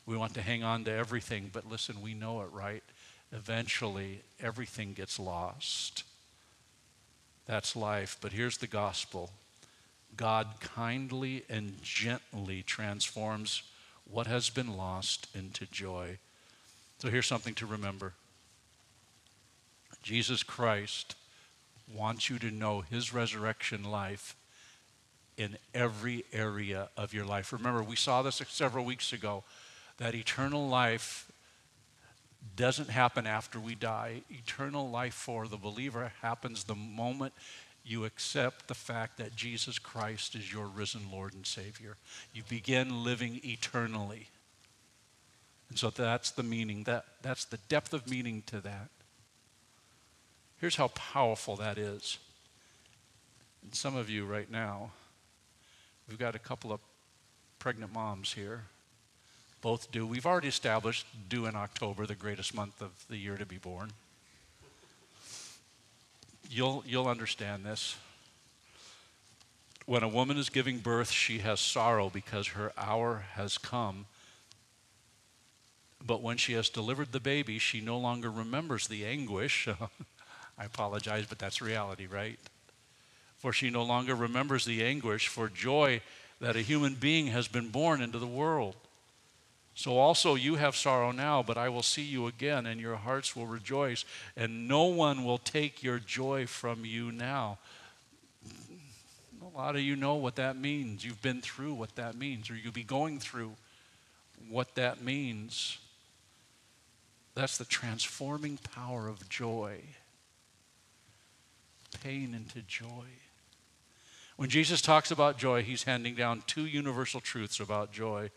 We 0.04 0.14
want 0.14 0.34
to 0.34 0.42
hang 0.42 0.62
on 0.62 0.84
to 0.84 0.92
everything, 0.92 1.48
but 1.50 1.66
listen, 1.66 2.02
we 2.02 2.12
know 2.12 2.42
it, 2.42 2.48
right? 2.52 2.82
Eventually, 3.32 4.20
everything 4.42 4.92
gets 4.92 5.18
lost. 5.18 6.04
That's 7.46 7.74
life. 7.74 8.18
But 8.20 8.32
here's 8.32 8.58
the 8.58 8.66
gospel 8.66 9.30
God 10.14 10.48
kindly 10.60 11.44
and 11.48 11.82
gently 11.82 12.62
transforms 12.62 13.62
what 14.04 14.26
has 14.26 14.50
been 14.50 14.76
lost 14.76 15.28
into 15.34 15.64
joy. 15.64 16.18
So 16.98 17.08
here's 17.08 17.26
something 17.26 17.54
to 17.54 17.64
remember 17.64 18.12
Jesus 20.02 20.42
Christ 20.42 21.14
wants 21.88 22.28
you 22.28 22.38
to 22.38 22.50
know 22.50 22.80
his 22.80 23.12
resurrection 23.12 23.84
life 23.84 24.36
in 25.36 25.56
every 25.74 26.24
area 26.32 26.88
of 26.96 27.14
your 27.14 27.24
life. 27.24 27.52
Remember, 27.52 27.82
we 27.82 27.96
saw 27.96 28.22
this 28.22 28.42
several 28.48 28.84
weeks 28.84 29.12
ago 29.12 29.44
that 29.98 30.14
eternal 30.14 30.68
life 30.68 31.30
doesn't 32.56 32.90
happen 32.90 33.26
after 33.26 33.58
we 33.58 33.74
die. 33.74 34.22
Eternal 34.30 34.90
life 34.90 35.14
for 35.14 35.46
the 35.46 35.56
believer 35.56 36.12
happens 36.20 36.64
the 36.64 36.74
moment 36.74 37.32
you 37.84 38.04
accept 38.04 38.68
the 38.68 38.74
fact 38.74 39.18
that 39.18 39.34
Jesus 39.34 39.78
Christ 39.78 40.34
is 40.34 40.52
your 40.52 40.66
risen 40.66 41.10
Lord 41.10 41.34
and 41.34 41.46
Savior. 41.46 41.96
You 42.32 42.42
begin 42.48 43.04
living 43.04 43.40
eternally. 43.42 44.28
And 45.68 45.78
so 45.78 45.90
that's 45.90 46.30
the 46.30 46.42
meaning, 46.42 46.84
that, 46.84 47.04
that's 47.22 47.44
the 47.44 47.56
depth 47.68 47.92
of 47.92 48.08
meaning 48.08 48.42
to 48.46 48.60
that. 48.60 48.88
Here's 50.62 50.76
how 50.76 50.86
powerful 50.94 51.56
that 51.56 51.76
is. 51.76 52.18
And 53.64 53.74
some 53.74 53.96
of 53.96 54.08
you 54.08 54.24
right 54.24 54.48
now, 54.48 54.92
we've 56.08 56.20
got 56.20 56.36
a 56.36 56.38
couple 56.38 56.70
of 56.70 56.78
pregnant 57.58 57.92
moms 57.92 58.34
here. 58.34 58.62
Both 59.60 59.90
do. 59.90 60.06
We've 60.06 60.24
already 60.24 60.46
established 60.46 61.04
due 61.28 61.46
in 61.46 61.56
October, 61.56 62.06
the 62.06 62.14
greatest 62.14 62.54
month 62.54 62.80
of 62.80 62.92
the 63.10 63.16
year 63.16 63.36
to 63.36 63.44
be 63.44 63.58
born. 63.58 63.90
You'll, 66.48 66.84
you'll 66.86 67.08
understand 67.08 67.64
this. 67.64 67.96
When 69.86 70.04
a 70.04 70.08
woman 70.08 70.38
is 70.38 70.48
giving 70.48 70.78
birth, 70.78 71.10
she 71.10 71.38
has 71.38 71.58
sorrow 71.58 72.08
because 72.08 72.46
her 72.48 72.72
hour 72.78 73.24
has 73.32 73.58
come. 73.58 74.06
But 76.06 76.22
when 76.22 76.36
she 76.36 76.52
has 76.52 76.68
delivered 76.68 77.10
the 77.10 77.18
baby, 77.18 77.58
she 77.58 77.80
no 77.80 77.98
longer 77.98 78.30
remembers 78.30 78.86
the 78.86 79.04
anguish. 79.04 79.68
I 80.62 80.66
apologize, 80.66 81.26
but 81.28 81.40
that's 81.40 81.60
reality, 81.60 82.06
right? 82.06 82.38
For 83.38 83.52
she 83.52 83.68
no 83.68 83.82
longer 83.82 84.14
remembers 84.14 84.64
the 84.64 84.84
anguish 84.84 85.26
for 85.26 85.48
joy 85.48 86.02
that 86.40 86.54
a 86.54 86.62
human 86.62 86.94
being 86.94 87.26
has 87.26 87.48
been 87.48 87.70
born 87.70 88.00
into 88.00 88.20
the 88.20 88.28
world. 88.28 88.76
So 89.74 89.98
also 89.98 90.36
you 90.36 90.54
have 90.54 90.76
sorrow 90.76 91.10
now, 91.10 91.42
but 91.42 91.58
I 91.58 91.68
will 91.68 91.82
see 91.82 92.02
you 92.02 92.28
again, 92.28 92.66
and 92.66 92.80
your 92.80 92.94
hearts 92.94 93.34
will 93.34 93.46
rejoice, 93.46 94.04
and 94.36 94.68
no 94.68 94.84
one 94.84 95.24
will 95.24 95.38
take 95.38 95.82
your 95.82 95.98
joy 95.98 96.46
from 96.46 96.84
you 96.84 97.10
now. 97.10 97.58
A 99.42 99.58
lot 99.58 99.74
of 99.74 99.82
you 99.82 99.96
know 99.96 100.14
what 100.14 100.36
that 100.36 100.56
means. 100.56 101.04
You've 101.04 101.22
been 101.22 101.40
through 101.40 101.74
what 101.74 101.96
that 101.96 102.14
means, 102.14 102.50
or 102.50 102.54
you'll 102.54 102.70
be 102.70 102.84
going 102.84 103.18
through 103.18 103.50
what 104.48 104.76
that 104.76 105.02
means. 105.02 105.78
That's 107.34 107.58
the 107.58 107.64
transforming 107.64 108.60
power 108.76 109.08
of 109.08 109.28
joy. 109.28 109.80
Pain 112.00 112.34
into 112.34 112.62
joy. 112.66 113.06
When 114.36 114.48
Jesus 114.48 114.80
talks 114.80 115.10
about 115.10 115.38
joy, 115.38 115.62
he's 115.62 115.84
handing 115.84 116.14
down 116.14 116.42
two 116.46 116.66
universal 116.66 117.20
truths 117.20 117.60
about 117.60 117.92
joy. 117.92 118.30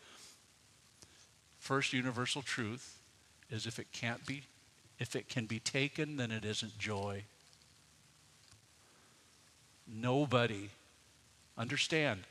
First 1.60 1.94
universal 1.94 2.42
truth 2.42 3.00
is 3.50 3.66
if 3.66 3.80
it 3.80 3.92
can't 3.92 4.26
be 4.26 4.44
if 5.00 5.16
it 5.16 5.28
can 5.28 5.46
be 5.46 5.60
taken, 5.60 6.18
then 6.18 6.32
it 6.32 6.46
isn't 6.46 6.78
joy. 6.78 7.24
Nobody, 9.88 10.70
understand, 11.58 12.22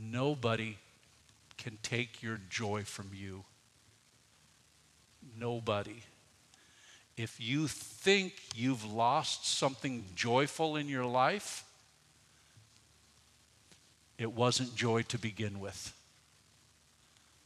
nobody 0.00 0.76
can 1.58 1.78
take 1.82 2.22
your 2.22 2.38
joy 2.48 2.84
from 2.84 3.10
you. 3.12 3.44
Nobody. 5.38 6.02
If 7.22 7.38
you 7.38 7.68
think 7.68 8.32
you've 8.54 8.90
lost 8.90 9.46
something 9.46 10.06
joyful 10.16 10.76
in 10.76 10.88
your 10.88 11.04
life, 11.04 11.64
it 14.16 14.32
wasn't 14.32 14.74
joy 14.74 15.02
to 15.02 15.18
begin 15.18 15.60
with. 15.60 15.92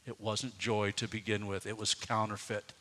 It 0.07 0.21
wasn't 0.21 0.57
joy 0.57 0.91
to 0.91 1.09
begin 1.09 1.45
with, 1.45 1.65
it 1.65 1.77
was 1.77 1.93
counterfeit. 1.93 2.71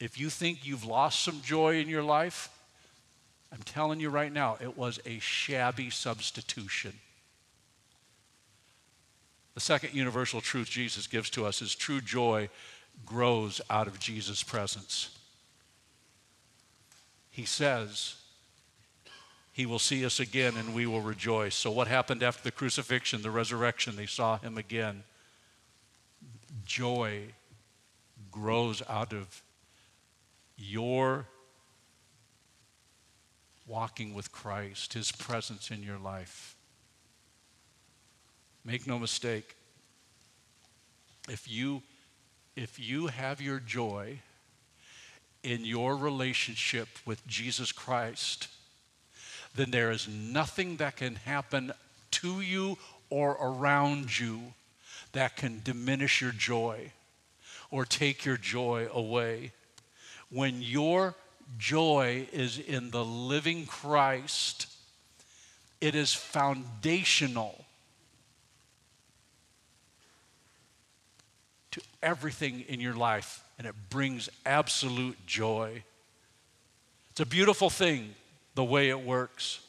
If 0.00 0.18
you 0.18 0.30
think 0.30 0.66
you've 0.66 0.84
lost 0.84 1.22
some 1.22 1.40
joy 1.40 1.78
in 1.78 1.88
your 1.88 2.02
life, 2.02 2.48
I'm 3.52 3.62
telling 3.64 4.00
you 4.00 4.10
right 4.10 4.32
now, 4.32 4.56
it 4.60 4.76
was 4.76 4.98
a 5.06 5.20
shabby 5.20 5.90
substitution. 5.90 6.94
The 9.54 9.60
second 9.60 9.94
universal 9.94 10.40
truth 10.40 10.68
Jesus 10.68 11.06
gives 11.06 11.30
to 11.30 11.46
us 11.46 11.62
is 11.62 11.76
true 11.76 12.00
joy 12.00 12.48
grows 13.04 13.60
out 13.70 13.86
of 13.86 13.98
Jesus' 13.98 14.42
presence. 14.42 15.16
He 17.30 17.44
says, 17.44 18.16
He 19.52 19.66
will 19.66 19.78
see 19.78 20.04
us 20.04 20.20
again 20.20 20.54
and 20.56 20.74
we 20.74 20.86
will 20.86 21.00
rejoice. 21.00 21.54
So, 21.54 21.70
what 21.70 21.88
happened 21.88 22.22
after 22.22 22.42
the 22.42 22.50
crucifixion, 22.50 23.22
the 23.22 23.30
resurrection? 23.30 23.96
They 23.96 24.06
saw 24.06 24.38
Him 24.38 24.58
again. 24.58 25.04
Joy 26.64 27.22
grows 28.30 28.82
out 28.88 29.12
of 29.12 29.42
your 30.56 31.26
walking 33.66 34.12
with 34.14 34.32
Christ, 34.32 34.92
His 34.92 35.10
presence 35.10 35.70
in 35.70 35.82
your 35.82 35.98
life. 35.98 36.56
Make 38.64 38.86
no 38.86 38.98
mistake, 38.98 39.56
if 41.28 41.50
you, 41.50 41.82
if 42.56 42.78
you 42.78 43.06
have 43.08 43.40
your 43.40 43.58
joy 43.58 44.18
in 45.42 45.64
your 45.64 45.96
relationship 45.96 46.88
with 47.04 47.26
Jesus 47.26 47.72
Christ, 47.72 48.48
then 49.54 49.70
there 49.70 49.90
is 49.90 50.08
nothing 50.08 50.76
that 50.76 50.96
can 50.96 51.16
happen 51.16 51.72
to 52.10 52.40
you 52.40 52.78
or 53.10 53.32
around 53.40 54.18
you 54.18 54.40
that 55.12 55.36
can 55.36 55.60
diminish 55.64 56.20
your 56.20 56.32
joy 56.32 56.92
or 57.70 57.84
take 57.84 58.24
your 58.24 58.36
joy 58.36 58.88
away. 58.92 59.52
When 60.30 60.62
your 60.62 61.14
joy 61.58 62.28
is 62.32 62.58
in 62.58 62.90
the 62.90 63.04
living 63.04 63.66
Christ, 63.66 64.66
it 65.80 65.94
is 65.94 66.14
foundational 66.14 67.61
to 71.72 71.80
everything 72.02 72.64
in 72.68 72.80
your 72.80 72.94
life, 72.94 73.42
and 73.58 73.66
it 73.66 73.74
brings 73.90 74.28
absolute 74.46 75.16
joy. 75.26 75.82
It's 77.10 77.20
a 77.20 77.26
beautiful 77.26 77.68
thing, 77.68 78.14
the 78.54 78.64
way 78.64 78.88
it 78.88 79.00
works. 79.00 79.60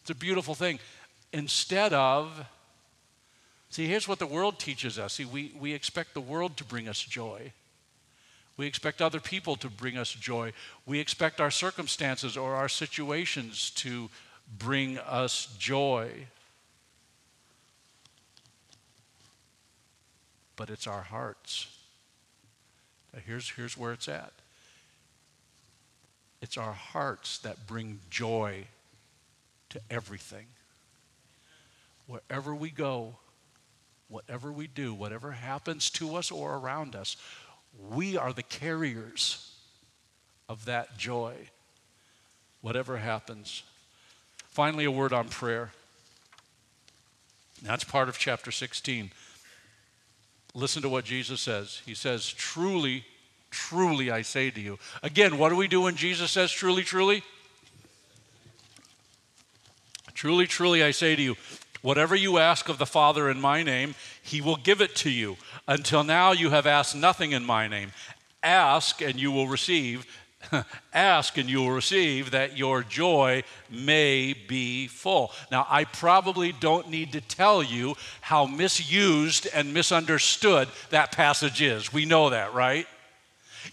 It's 0.00 0.10
a 0.10 0.14
beautiful 0.14 0.54
thing. 0.54 0.78
Instead 1.32 1.92
of, 1.92 2.46
see, 3.68 3.86
here's 3.86 4.08
what 4.08 4.18
the 4.18 4.26
world 4.26 4.58
teaches 4.58 4.98
us. 4.98 5.14
See, 5.14 5.24
we, 5.24 5.52
we 5.58 5.72
expect 5.74 6.14
the 6.14 6.20
world 6.20 6.56
to 6.56 6.64
bring 6.64 6.88
us 6.88 7.00
joy. 7.00 7.52
We 8.56 8.66
expect 8.66 9.00
other 9.00 9.20
people 9.20 9.56
to 9.56 9.70
bring 9.70 9.96
us 9.96 10.12
joy. 10.12 10.52
We 10.84 11.00
expect 11.00 11.40
our 11.40 11.50
circumstances 11.50 12.36
or 12.36 12.54
our 12.54 12.68
situations 12.68 13.70
to 13.76 14.10
bring 14.58 14.98
us 14.98 15.48
joy. 15.58 16.10
But 20.60 20.68
it's 20.68 20.86
our 20.86 21.00
hearts. 21.00 21.68
Here's, 23.24 23.48
here's 23.48 23.78
where 23.78 23.94
it's 23.94 24.08
at 24.08 24.34
it's 26.42 26.58
our 26.58 26.74
hearts 26.74 27.38
that 27.38 27.66
bring 27.66 28.00
joy 28.10 28.64
to 29.70 29.80
everything. 29.90 30.44
Wherever 32.06 32.54
we 32.54 32.68
go, 32.68 33.14
whatever 34.10 34.52
we 34.52 34.66
do, 34.66 34.92
whatever 34.92 35.30
happens 35.30 35.88
to 35.92 36.14
us 36.16 36.30
or 36.30 36.58
around 36.58 36.94
us, 36.94 37.16
we 37.90 38.18
are 38.18 38.34
the 38.34 38.42
carriers 38.42 39.54
of 40.46 40.66
that 40.66 40.98
joy, 40.98 41.36
whatever 42.60 42.98
happens. 42.98 43.62
Finally, 44.48 44.84
a 44.84 44.90
word 44.90 45.14
on 45.14 45.30
prayer. 45.30 45.70
That's 47.62 47.82
part 47.84 48.10
of 48.10 48.18
chapter 48.18 48.50
16. 48.50 49.10
Listen 50.54 50.82
to 50.82 50.88
what 50.88 51.04
Jesus 51.04 51.40
says. 51.40 51.82
He 51.86 51.94
says, 51.94 52.28
Truly, 52.28 53.04
truly, 53.50 54.10
I 54.10 54.22
say 54.22 54.50
to 54.50 54.60
you. 54.60 54.78
Again, 55.02 55.38
what 55.38 55.50
do 55.50 55.56
we 55.56 55.68
do 55.68 55.82
when 55.82 55.96
Jesus 55.96 56.30
says, 56.30 56.50
Truly, 56.50 56.82
truly? 56.82 57.22
Truly, 60.14 60.46
truly, 60.46 60.82
I 60.82 60.90
say 60.90 61.16
to 61.16 61.22
you, 61.22 61.36
whatever 61.80 62.14
you 62.14 62.36
ask 62.36 62.68
of 62.68 62.76
the 62.76 62.84
Father 62.84 63.30
in 63.30 63.40
my 63.40 63.62
name, 63.62 63.94
he 64.22 64.42
will 64.42 64.56
give 64.56 64.82
it 64.82 64.94
to 64.96 65.10
you. 65.10 65.38
Until 65.66 66.04
now, 66.04 66.32
you 66.32 66.50
have 66.50 66.66
asked 66.66 66.94
nothing 66.94 67.32
in 67.32 67.42
my 67.42 67.68
name. 67.68 67.92
Ask, 68.42 69.00
and 69.00 69.18
you 69.18 69.32
will 69.32 69.48
receive. 69.48 70.06
Ask, 70.94 71.36
and 71.38 71.48
you 71.48 71.60
will 71.60 71.72
receive, 71.72 72.30
that 72.30 72.56
your 72.56 72.82
joy 72.82 73.42
may 73.68 74.32
be 74.32 74.86
full. 74.86 75.32
Now, 75.50 75.66
I 75.68 75.84
probably 75.84 76.52
don't 76.52 76.88
need 76.88 77.12
to 77.12 77.20
tell 77.20 77.62
you 77.62 77.96
how 78.20 78.46
misused 78.46 79.48
and 79.52 79.74
misunderstood 79.74 80.68
that 80.90 81.12
passage 81.12 81.60
is. 81.62 81.92
We 81.92 82.04
know 82.04 82.30
that, 82.30 82.54
right? 82.54 82.86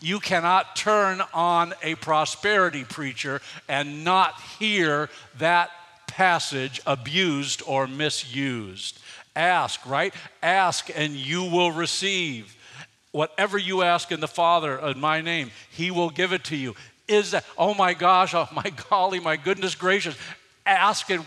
You 0.01 0.19
cannot 0.19 0.75
turn 0.75 1.21
on 1.33 1.73
a 1.81 1.95
prosperity 1.95 2.83
preacher 2.83 3.41
and 3.67 4.03
not 4.03 4.39
hear 4.59 5.09
that 5.39 5.71
passage 6.07 6.81
abused 6.85 7.63
or 7.65 7.87
misused. 7.87 8.99
Ask, 9.35 9.85
right? 9.85 10.13
Ask 10.41 10.89
and 10.95 11.13
you 11.13 11.43
will 11.43 11.71
receive. 11.71 12.56
Whatever 13.17 13.57
you 13.57 13.81
ask 13.81 14.11
in 14.11 14.19
the 14.19 14.27
Father 14.27 14.77
in 14.77 14.99
my 14.99 15.21
name, 15.21 15.49
He 15.71 15.89
will 15.89 16.11
give 16.11 16.33
it 16.33 16.43
to 16.45 16.55
you. 16.55 16.75
Is 17.07 17.31
that, 17.31 17.45
oh 17.57 17.73
my 17.73 17.95
gosh, 17.95 18.35
oh 18.35 18.47
my 18.53 18.71
golly, 18.91 19.19
my 19.19 19.37
goodness 19.37 19.73
gracious. 19.73 20.15
Ask 20.67 21.09
and 21.09 21.25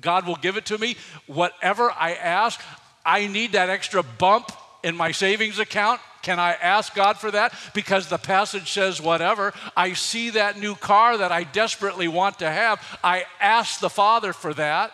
God 0.00 0.26
will 0.26 0.36
give 0.36 0.56
it 0.56 0.64
to 0.64 0.78
me. 0.78 0.96
Whatever 1.26 1.90
I 1.90 2.14
ask, 2.14 2.58
I 3.04 3.26
need 3.26 3.52
that 3.52 3.68
extra 3.68 4.02
bump 4.02 4.50
in 4.82 4.96
my 4.96 5.12
savings 5.12 5.58
account. 5.58 6.00
Can 6.22 6.40
I 6.40 6.52
ask 6.52 6.94
God 6.94 7.18
for 7.18 7.30
that? 7.30 7.52
Because 7.74 8.08
the 8.08 8.16
passage 8.16 8.72
says, 8.72 9.02
whatever. 9.02 9.52
I 9.76 9.92
see 9.92 10.30
that 10.30 10.58
new 10.58 10.74
car 10.74 11.18
that 11.18 11.32
I 11.32 11.44
desperately 11.44 12.08
want 12.08 12.38
to 12.38 12.50
have. 12.50 12.80
I 13.04 13.26
ask 13.42 13.78
the 13.78 13.90
Father 13.90 14.32
for 14.32 14.54
that. 14.54 14.90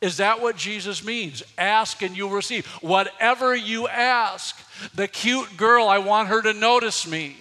Is 0.00 0.18
that 0.18 0.40
what 0.40 0.56
Jesus 0.56 1.04
means? 1.04 1.42
Ask 1.56 2.02
and 2.02 2.16
you'll 2.16 2.30
receive. 2.30 2.66
Whatever 2.82 3.54
you 3.54 3.88
ask. 3.88 4.56
The 4.94 5.08
cute 5.08 5.56
girl, 5.56 5.88
I 5.88 5.98
want 5.98 6.28
her 6.28 6.40
to 6.42 6.52
notice 6.52 7.06
me. 7.06 7.36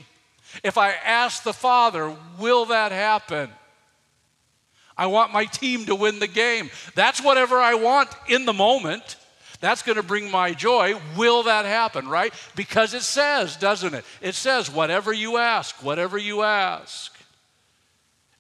If 0.63 0.78
I 0.78 0.91
ask 0.91 1.43
the 1.43 1.54
Father, 1.54 2.15
will 2.39 2.65
that 2.65 2.91
happen? 2.91 3.50
I 4.98 5.06
want 5.06 5.32
my 5.32 5.46
team 5.46 5.86
to 5.86 5.96
win 5.96 6.17
the 6.20 6.28
game. 6.28 6.72
That's 6.96 7.24
whatever 7.24 7.58
I 7.58 7.76
want 7.76 8.10
in 8.28 8.46
the 8.46 8.54
moment. 8.54 9.17
That's 9.60 9.84
going 9.84 9.98
to 9.98 10.04
bring 10.04 10.32
my 10.32 10.54
joy. 10.54 10.96
Will 11.15 11.43
that 11.43 11.65
happen, 11.65 12.08
right? 12.08 12.34
Because 12.56 12.93
it 12.93 13.04
says, 13.04 13.56
doesn't 13.58 13.93
it? 13.93 14.06
It 14.22 14.36
says, 14.36 14.72
whatever 14.72 15.13
you 15.13 15.38
ask, 15.38 15.84
whatever 15.84 16.17
you 16.17 16.41
ask. 16.41 17.17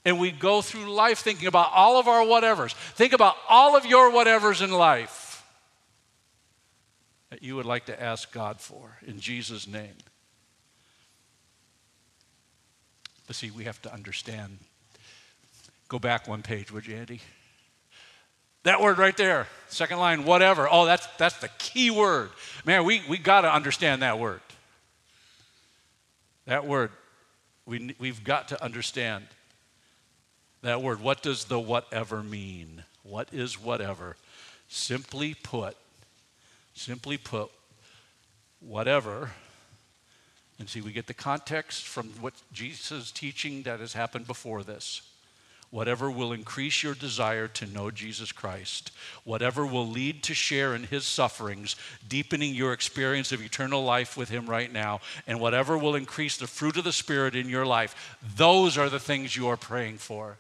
And 0.07 0.21
we 0.21 0.31
go 0.31 0.61
through 0.61 0.89
life 0.89 1.19
thinking 1.19 1.49
about 1.49 1.69
all 1.73 1.99
of 1.99 2.07
our 2.07 2.21
whatevers. 2.21 2.73
Think 2.73 3.11
about 3.11 3.35
all 3.49 3.75
of 3.75 3.85
your 3.85 4.09
whatevers 4.09 4.63
in 4.63 4.71
life 4.71 5.43
that 7.29 7.43
you 7.43 7.57
would 7.57 7.65
like 7.65 7.87
to 7.87 8.01
ask 8.01 8.31
God 8.31 8.61
for 8.61 8.99
in 9.05 9.19
Jesus' 9.19 9.67
name. 9.67 9.95
But 13.27 13.35
see, 13.35 13.51
we 13.51 13.65
have 13.65 13.81
to 13.81 13.93
understand. 13.93 14.59
Go 15.89 15.99
back 15.99 16.25
one 16.25 16.41
page, 16.41 16.71
would 16.71 16.87
you, 16.87 16.95
Andy? 16.95 17.19
That 18.63 18.79
word 18.79 18.99
right 18.99 19.17
there, 19.17 19.47
second 19.67 19.99
line, 19.99 20.23
whatever. 20.23 20.69
Oh, 20.71 20.85
that's, 20.85 21.05
that's 21.17 21.37
the 21.39 21.49
key 21.57 21.91
word. 21.91 22.29
Man, 22.63 22.85
we, 22.85 23.01
we 23.09 23.17
got 23.17 23.41
to 23.41 23.53
understand 23.53 24.03
that 24.03 24.19
word. 24.19 24.39
That 26.45 26.65
word, 26.65 26.91
we, 27.65 27.93
we've 27.99 28.23
got 28.23 28.47
to 28.47 28.63
understand 28.63 29.25
that 30.61 30.81
word. 30.81 31.01
What 31.01 31.21
does 31.21 31.45
the 31.45 31.59
whatever 31.59 32.23
mean? 32.23 32.83
What 33.03 33.29
is 33.33 33.61
whatever? 33.61 34.15
Simply 34.67 35.33
put, 35.33 35.77
simply 36.73 37.17
put, 37.17 37.49
whatever 38.59 39.31
and 40.59 40.67
see, 40.67 40.81
we 40.81 40.91
get 40.91 41.07
the 41.07 41.13
context 41.13 41.87
from 41.87 42.07
what 42.19 42.33
Jesus' 42.51 43.11
teaching 43.11 43.63
that 43.63 43.79
has 43.79 43.93
happened 43.93 44.25
before 44.25 44.63
this. 44.63 45.01
Whatever 45.69 46.09
will 46.09 46.31
increase 46.31 46.81
your 46.81 46.95
desire 46.95 47.47
to 47.49 47.67
know 47.67 47.91
Jesus 47.91 48.31
Christ, 48.31 48.91
whatever 49.25 49.65
will 49.65 49.85
lead 49.85 50.23
to 50.23 50.33
share 50.33 50.73
in 50.73 50.83
his 50.83 51.05
sufferings, 51.05 51.75
deepening 52.07 52.55
your 52.55 52.71
experience 52.71 53.33
of 53.33 53.41
eternal 53.41 53.83
life 53.83 54.15
with 54.15 54.29
him 54.29 54.49
right 54.49 54.71
now, 54.71 55.01
and 55.27 55.41
whatever 55.41 55.77
will 55.77 55.95
increase 55.95 56.37
the 56.37 56.47
fruit 56.47 56.77
of 56.77 56.85
the 56.85 56.93
Spirit 56.93 57.35
in 57.35 57.49
your 57.49 57.65
life, 57.65 58.17
those 58.37 58.77
are 58.77 58.89
the 58.89 58.99
things 58.99 59.35
you 59.35 59.49
are 59.49 59.57
praying 59.57 59.97
for. 59.97 60.37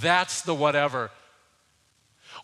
That's 0.00 0.42
the 0.42 0.54
whatever 0.54 1.10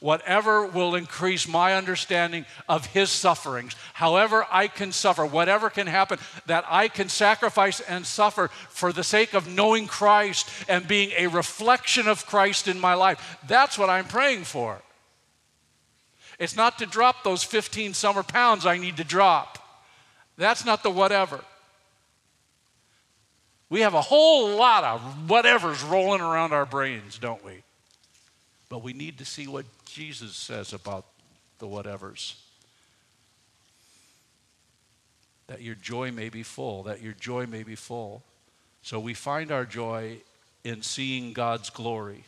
whatever 0.01 0.67
will 0.67 0.95
increase 0.95 1.49
my 1.49 1.75
understanding 1.75 2.47
of 2.69 2.87
his 2.87 3.11
sufferings, 3.11 3.75
however 3.95 4.47
I 4.51 4.69
can 4.69 4.93
suffer, 4.93 5.25
whatever 5.27 5.71
can 5.71 5.87
happen, 5.87 6.19
that 6.47 6.65
I 6.69 6.89
can 6.89 7.09
sacrifice 7.09 7.81
and 7.81 8.07
suffer 8.07 8.49
for 8.69 8.93
the 8.93 9.05
sake 9.05 9.35
of 9.35 9.49
knowing 9.49 9.87
Christ 9.87 10.49
and 10.69 10.87
being 10.87 11.13
a 11.17 11.27
reflection 11.27 12.09
of 12.09 12.27
Christ 12.27 12.69
in 12.69 12.79
my 12.79 12.95
life. 12.95 13.39
That's 13.47 13.79
what 13.79 13.91
I'm 13.91 14.07
praying 14.07 14.45
for. 14.45 14.81
It's 16.39 16.57
not 16.57 16.79
to 16.79 16.87
drop 16.87 17.25
those 17.25 17.43
15 17.43 17.95
summer 17.95 18.23
pounds 18.23 18.65
I 18.65 18.79
need 18.79 18.99
to 18.99 19.05
drop. 19.05 19.59
That's 20.37 20.65
not 20.65 20.85
the 20.85 20.91
whatever. 20.91 21.41
We 23.71 23.81
have 23.81 23.95
a 23.95 24.01
whole 24.01 24.57
lot 24.57 24.85
of 24.85 25.01
whatevers 25.27 25.89
rolling 25.91 26.21
around 26.21 26.53
our 26.53 26.65
brains, 26.65 27.19
don't 27.19 27.45
we? 27.45 27.63
But 28.69 28.83
we 28.83 28.93
need 28.93 29.19
to 29.19 29.25
see 29.25 29.47
what 29.47 29.67
Jesus 29.85 30.35
says 30.35 30.73
about 30.73 31.05
the 31.59 31.67
whatevers. 31.67 32.35
That 35.49 35.63
your 35.63 35.75
joy 35.75 36.13
may 36.13 36.29
be 36.29 36.43
full, 36.43 36.83
that 36.85 37.03
your 37.03 37.15
joy 37.15 37.47
may 37.47 37.63
be 37.63 37.75
full. 37.75 38.23
So 38.83 39.01
we 39.01 39.15
find 39.15 39.51
our 39.51 39.65
joy 39.65 40.19
in 40.65 40.83
seeing 40.83 41.33
God's 41.33 41.71
glory. 41.71 42.25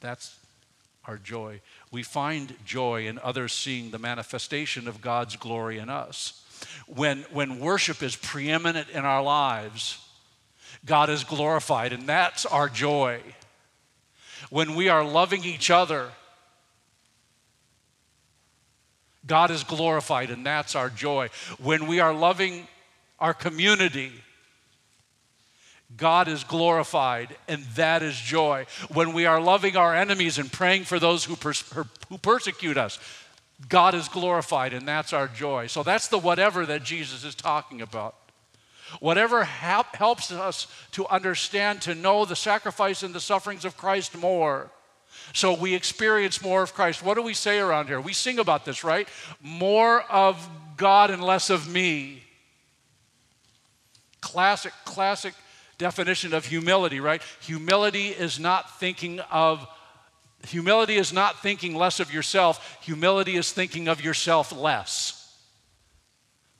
That's 0.00 0.36
our 1.06 1.16
joy. 1.16 1.60
We 1.90 2.02
find 2.02 2.54
joy 2.64 3.06
in 3.06 3.18
others 3.18 3.52
seeing 3.52 3.90
the 3.90 3.98
manifestation 3.98 4.88
of 4.88 5.00
God's 5.00 5.36
glory 5.36 5.78
in 5.78 5.88
us. 5.88 6.43
When, 6.86 7.22
when 7.32 7.60
worship 7.60 8.02
is 8.02 8.16
preeminent 8.16 8.90
in 8.90 9.04
our 9.04 9.22
lives, 9.22 9.98
God 10.84 11.10
is 11.10 11.24
glorified, 11.24 11.92
and 11.92 12.08
that's 12.08 12.44
our 12.46 12.68
joy 12.68 13.20
when 14.50 14.74
we 14.74 14.88
are 14.88 15.04
loving 15.04 15.44
each 15.44 15.70
other, 15.70 16.10
God 19.26 19.50
is 19.50 19.64
glorified, 19.64 20.30
and 20.30 20.44
that's 20.44 20.76
our 20.76 20.90
joy. 20.90 21.30
When 21.58 21.86
we 21.86 22.00
are 22.00 22.12
loving 22.12 22.68
our 23.18 23.34
community, 23.34 24.12
God 25.96 26.28
is 26.28 26.44
glorified, 26.44 27.36
and 27.48 27.64
that 27.74 28.02
is 28.02 28.16
joy. 28.16 28.66
When 28.92 29.12
we 29.12 29.26
are 29.26 29.40
loving 29.40 29.76
our 29.76 29.94
enemies 29.94 30.38
and 30.38 30.52
praying 30.52 30.84
for 30.84 30.98
those 30.98 31.24
who, 31.24 31.36
pers- 31.36 31.72
who 32.08 32.18
persecute 32.18 32.76
us, 32.76 32.98
God 33.68 33.94
is 33.94 34.08
glorified, 34.08 34.72
and 34.72 34.86
that's 34.86 35.12
our 35.12 35.28
joy. 35.28 35.68
So 35.68 35.82
that's 35.82 36.08
the 36.08 36.18
whatever 36.18 36.66
that 36.66 36.82
Jesus 36.82 37.24
is 37.24 37.34
talking 37.34 37.80
about. 37.80 38.16
Whatever 39.00 39.44
helps 39.44 40.30
us 40.30 40.66
to 40.92 41.06
understand, 41.08 41.82
to 41.82 41.94
know 41.94 42.24
the 42.24 42.36
sacrifice 42.36 43.02
and 43.02 43.14
the 43.14 43.20
sufferings 43.20 43.64
of 43.64 43.76
Christ 43.76 44.16
more. 44.16 44.70
So 45.32 45.54
we 45.54 45.74
experience 45.74 46.42
more 46.42 46.62
of 46.62 46.74
Christ. 46.74 47.02
What 47.02 47.14
do 47.14 47.22
we 47.22 47.34
say 47.34 47.58
around 47.58 47.86
here? 47.86 48.00
We 48.00 48.12
sing 48.12 48.38
about 48.38 48.64
this, 48.64 48.84
right? 48.84 49.08
More 49.40 50.02
of 50.02 50.48
God 50.76 51.10
and 51.10 51.22
less 51.22 51.50
of 51.50 51.68
me. 51.68 52.22
Classic, 54.20 54.72
classic 54.84 55.34
definition 55.78 56.34
of 56.34 56.46
humility, 56.46 57.00
right? 57.00 57.22
Humility 57.40 58.08
is 58.08 58.38
not 58.38 58.78
thinking 58.78 59.20
of 59.30 59.66
humility 60.46 60.96
is 60.96 61.12
not 61.12 61.42
thinking 61.42 61.74
less 61.74 62.00
of 62.00 62.12
yourself. 62.12 62.78
Humility 62.82 63.36
is 63.36 63.52
thinking 63.52 63.88
of 63.88 64.04
yourself 64.04 64.52
less. 64.52 65.20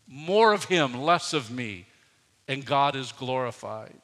More 0.06 0.52
of 0.52 0.64
him, 0.64 1.00
less 1.00 1.32
of 1.32 1.50
me 1.50 1.86
and 2.48 2.64
God 2.64 2.96
is 2.96 3.12
glorified. 3.12 3.94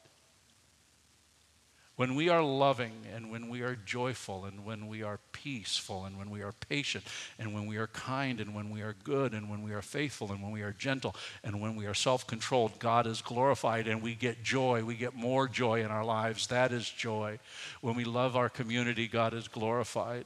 When 2.01 2.15
we 2.15 2.29
are 2.29 2.41
loving 2.41 2.93
and 3.15 3.29
when 3.29 3.47
we 3.47 3.61
are 3.61 3.75
joyful 3.75 4.45
and 4.45 4.65
when 4.65 4.87
we 4.87 5.03
are 5.03 5.19
peaceful 5.33 6.05
and 6.05 6.17
when 6.17 6.31
we 6.31 6.41
are 6.41 6.51
patient 6.51 7.03
and 7.37 7.53
when 7.53 7.67
we 7.67 7.77
are 7.77 7.85
kind 7.85 8.39
and 8.39 8.55
when 8.55 8.71
we 8.71 8.81
are 8.81 8.95
good 9.03 9.33
and 9.33 9.51
when 9.51 9.61
we 9.61 9.71
are 9.71 9.83
faithful 9.83 10.31
and 10.31 10.41
when 10.41 10.51
we 10.51 10.63
are 10.63 10.71
gentle 10.71 11.15
and 11.43 11.61
when 11.61 11.75
we 11.75 11.85
are 11.85 11.93
self 11.93 12.25
controlled, 12.25 12.79
God 12.79 13.05
is 13.05 13.21
glorified 13.21 13.87
and 13.87 14.01
we 14.01 14.15
get 14.15 14.41
joy. 14.41 14.83
We 14.83 14.95
get 14.95 15.13
more 15.13 15.47
joy 15.47 15.83
in 15.83 15.91
our 15.91 16.03
lives. 16.03 16.47
That 16.47 16.71
is 16.71 16.89
joy. 16.89 17.37
When 17.81 17.95
we 17.95 18.03
love 18.03 18.35
our 18.35 18.49
community, 18.49 19.07
God 19.07 19.35
is 19.35 19.47
glorified. 19.47 20.25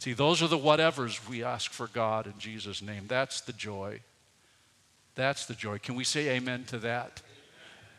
See, 0.00 0.12
those 0.12 0.42
are 0.42 0.48
the 0.48 0.58
whatevers 0.58 1.26
we 1.26 1.42
ask 1.42 1.70
for 1.70 1.86
God 1.86 2.26
in 2.26 2.34
Jesus' 2.38 2.82
name. 2.82 3.04
That's 3.08 3.40
the 3.40 3.54
joy. 3.54 4.00
That's 5.14 5.46
the 5.46 5.54
joy. 5.54 5.78
Can 5.78 5.94
we 5.94 6.04
say 6.04 6.36
amen 6.36 6.64
to 6.64 6.78
that? 6.80 7.22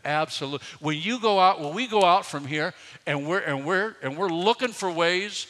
Absolutely. 0.05 0.65
When 0.79 0.97
you 0.97 1.19
go 1.19 1.39
out, 1.39 1.59
when 1.59 1.73
we 1.73 1.87
go 1.87 2.03
out 2.03 2.25
from 2.25 2.45
here 2.45 2.73
and 3.05 3.27
we're 3.27 3.39
and 3.39 3.65
we're 3.65 3.95
and 4.01 4.17
we're 4.17 4.29
looking 4.29 4.69
for 4.69 4.91
ways 4.91 5.47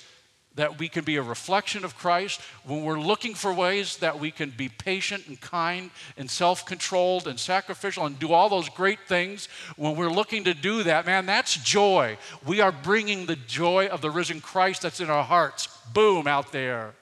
that 0.56 0.80
we 0.80 0.90
can 0.90 1.06
be 1.06 1.16
a 1.16 1.22
reflection 1.22 1.86
of 1.86 1.96
Christ, 1.96 2.42
when 2.66 2.84
we're 2.84 3.00
looking 3.00 3.34
for 3.34 3.54
ways 3.54 3.98
that 3.98 4.20
we 4.20 4.32
can 4.32 4.50
be 4.50 4.68
patient 4.68 5.28
and 5.28 5.40
kind 5.40 5.90
and 6.18 6.30
self-controlled 6.30 7.28
and 7.28 7.40
sacrificial 7.40 8.06
and 8.06 8.20
do 8.20 8.34
all 8.34 8.50
those 8.50 8.68
great 8.68 9.00
things, 9.08 9.48
when 9.78 9.96
we're 9.96 10.12
looking 10.12 10.44
to 10.46 10.54
do 10.54 10.84
that, 10.84 11.06
man, 11.06 11.26
that's 11.26 11.56
joy. 11.56 12.18
We 12.46 12.60
are 12.60 12.74
bringing 12.74 13.26
the 13.26 13.38
joy 13.38 13.88
of 13.88 14.02
the 14.02 14.10
risen 14.10 14.42
Christ 14.42 14.82
that's 14.82 15.00
in 15.00 15.10
our 15.10 15.24
hearts, 15.24 15.70
boom, 15.94 16.28
out 16.28 16.52
there. 16.52 16.94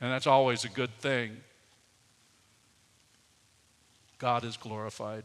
And 0.00 0.12
that's 0.12 0.26
always 0.26 0.64
a 0.64 0.68
good 0.68 0.94
thing. 0.98 1.38
God 4.18 4.44
is 4.44 4.58
glorified. 4.58 5.24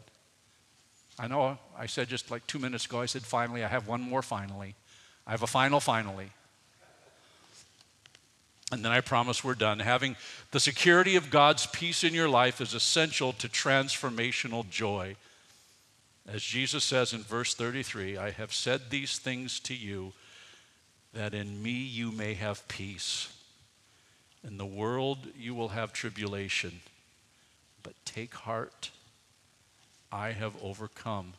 I 1.18 1.28
know 1.28 1.58
I 1.78 1.86
said 1.86 2.10
just 2.10 2.30
like 2.30 2.46
two 2.48 2.60
minutes 2.60 2.86
ago, 2.86 3.02
I 3.02 3.06
said 3.06 3.24
finally, 3.24 3.64
I 3.64 3.68
have 3.68 3.88
one 3.88 4.02
more 4.02 4.22
finally. 4.22 4.76
I 5.26 5.32
have 5.32 5.44
a 5.44 5.48
final 5.48 5.80
finally. 5.80 6.32
And 8.72 8.84
then 8.84 8.92
I 8.92 9.02
promise 9.02 9.44
we're 9.44 9.54
done. 9.54 9.80
Having 9.80 10.18
the 10.52 10.60
security 10.60 11.16
of 11.16 11.30
God's 11.30 11.68
peace 11.68 12.04
in 12.04 12.14
your 12.14 12.28
life 12.28 12.60
is 12.60 12.74
essential 12.74 13.32
to 13.34 13.48
transformational 13.48 14.68
joy. 14.70 15.16
As 16.28 16.42
Jesus 16.42 16.84
says 16.84 17.14
in 17.14 17.22
verse 17.22 17.54
33, 17.54 18.18
I 18.18 18.32
have 18.32 18.54
said 18.54 18.90
these 18.90 19.20
things 19.20 19.60
to 19.62 19.76
you 19.76 20.14
that 21.14 21.34
in 21.34 21.62
me 21.62 21.72
you 21.72 22.12
may 22.12 22.34
have 22.34 22.68
peace. 22.68 23.32
In 24.46 24.58
the 24.58 24.66
world 24.66 25.20
you 25.38 25.54
will 25.54 25.70
have 25.70 25.94
tribulation 25.94 26.82
but 27.84 27.94
take 28.04 28.34
heart. 28.34 28.90
I 30.12 30.32
have 30.32 30.54
overcome 30.62 31.34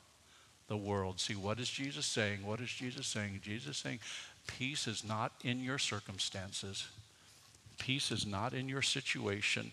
the 0.68 0.76
world. 0.76 1.20
See, 1.20 1.34
what 1.34 1.60
is 1.60 1.68
Jesus 1.68 2.06
saying? 2.06 2.44
What 2.44 2.60
is 2.60 2.70
Jesus 2.70 3.06
saying? 3.06 3.40
Jesus 3.42 3.76
saying, 3.76 4.00
peace 4.46 4.86
is 4.86 5.04
not 5.04 5.32
in 5.44 5.62
your 5.62 5.78
circumstances, 5.78 6.88
peace 7.78 8.10
is 8.10 8.26
not 8.26 8.52
in 8.52 8.68
your 8.68 8.82
situation. 8.82 9.72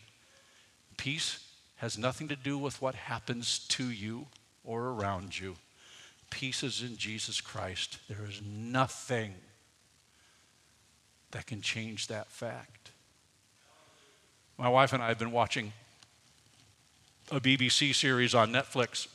Peace 0.97 1.43
has 1.77 1.97
nothing 1.97 2.27
to 2.27 2.36
do 2.36 2.58
with 2.58 2.82
what 2.82 2.95
happens 2.95 3.60
to 3.69 3.86
you 3.86 4.27
or 4.63 4.89
around 4.89 5.39
you. 5.39 5.56
Peace 6.29 6.63
is 6.63 6.82
in 6.82 6.97
Jesus 6.97 7.41
Christ. 7.41 7.97
There 8.08 8.25
is 8.27 8.41
nothing 8.45 9.34
that 11.32 11.47
can 11.47 11.62
change 11.62 12.08
that 12.08 12.27
fact. 12.27 12.91
My 14.58 14.69
wife 14.69 14.93
and 14.93 15.01
I 15.01 15.08
have 15.08 15.19
been 15.19 15.32
watching 15.32 15.73
a 17.34 17.39
BBC 17.39 17.96
series 17.96 18.36
on 18.36 18.52
Netflix, 18.52 19.08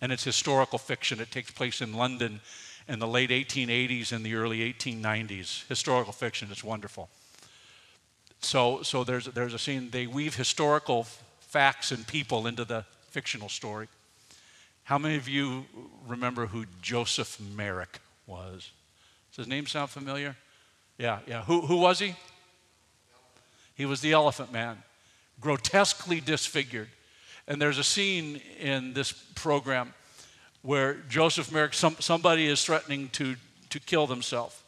and 0.00 0.12
it's 0.12 0.22
historical 0.22 0.78
fiction. 0.78 1.20
It 1.20 1.32
takes 1.32 1.50
place 1.50 1.80
in 1.80 1.92
London 1.92 2.40
in 2.86 3.00
the 3.00 3.06
late 3.06 3.30
1880s 3.30 4.12
and 4.12 4.24
the 4.24 4.36
early 4.36 4.72
1890s. 4.72 5.66
Historical 5.68 6.12
fiction, 6.12 6.48
it's 6.52 6.62
wonderful. 6.62 7.08
So, 8.40 8.82
so 8.82 9.02
there's, 9.02 9.26
there's 9.26 9.54
a 9.54 9.58
scene, 9.58 9.90
they 9.90 10.06
weave 10.06 10.36
historical 10.36 11.04
facts 11.40 11.90
and 11.90 12.06
people 12.06 12.46
into 12.46 12.64
the 12.64 12.84
fictional 13.10 13.48
story. 13.48 13.88
How 14.84 14.96
many 14.96 15.16
of 15.16 15.28
you 15.28 15.66
remember 16.06 16.46
who 16.46 16.64
Joseph 16.80 17.40
Merrick 17.56 17.98
was? 18.28 18.70
Does 19.32 19.44
his 19.44 19.48
name 19.48 19.66
sound 19.66 19.90
familiar? 19.90 20.36
Yeah, 20.96 21.18
yeah. 21.26 21.42
Who, 21.42 21.62
who 21.62 21.78
was 21.78 21.98
he? 21.98 22.14
He 23.74 23.84
was 23.84 24.00
the 24.00 24.12
elephant 24.12 24.52
man, 24.52 24.76
grotesquely 25.40 26.20
disfigured. 26.20 26.88
And 27.48 27.60
there's 27.60 27.78
a 27.78 27.84
scene 27.84 28.42
in 28.60 28.92
this 28.92 29.10
program 29.10 29.94
where 30.60 30.94
Joseph 31.08 31.50
Merrick, 31.50 31.72
some, 31.72 31.96
somebody 31.98 32.46
is 32.46 32.62
threatening 32.62 33.08
to, 33.14 33.36
to 33.70 33.80
kill 33.80 34.06
themselves. 34.06 34.62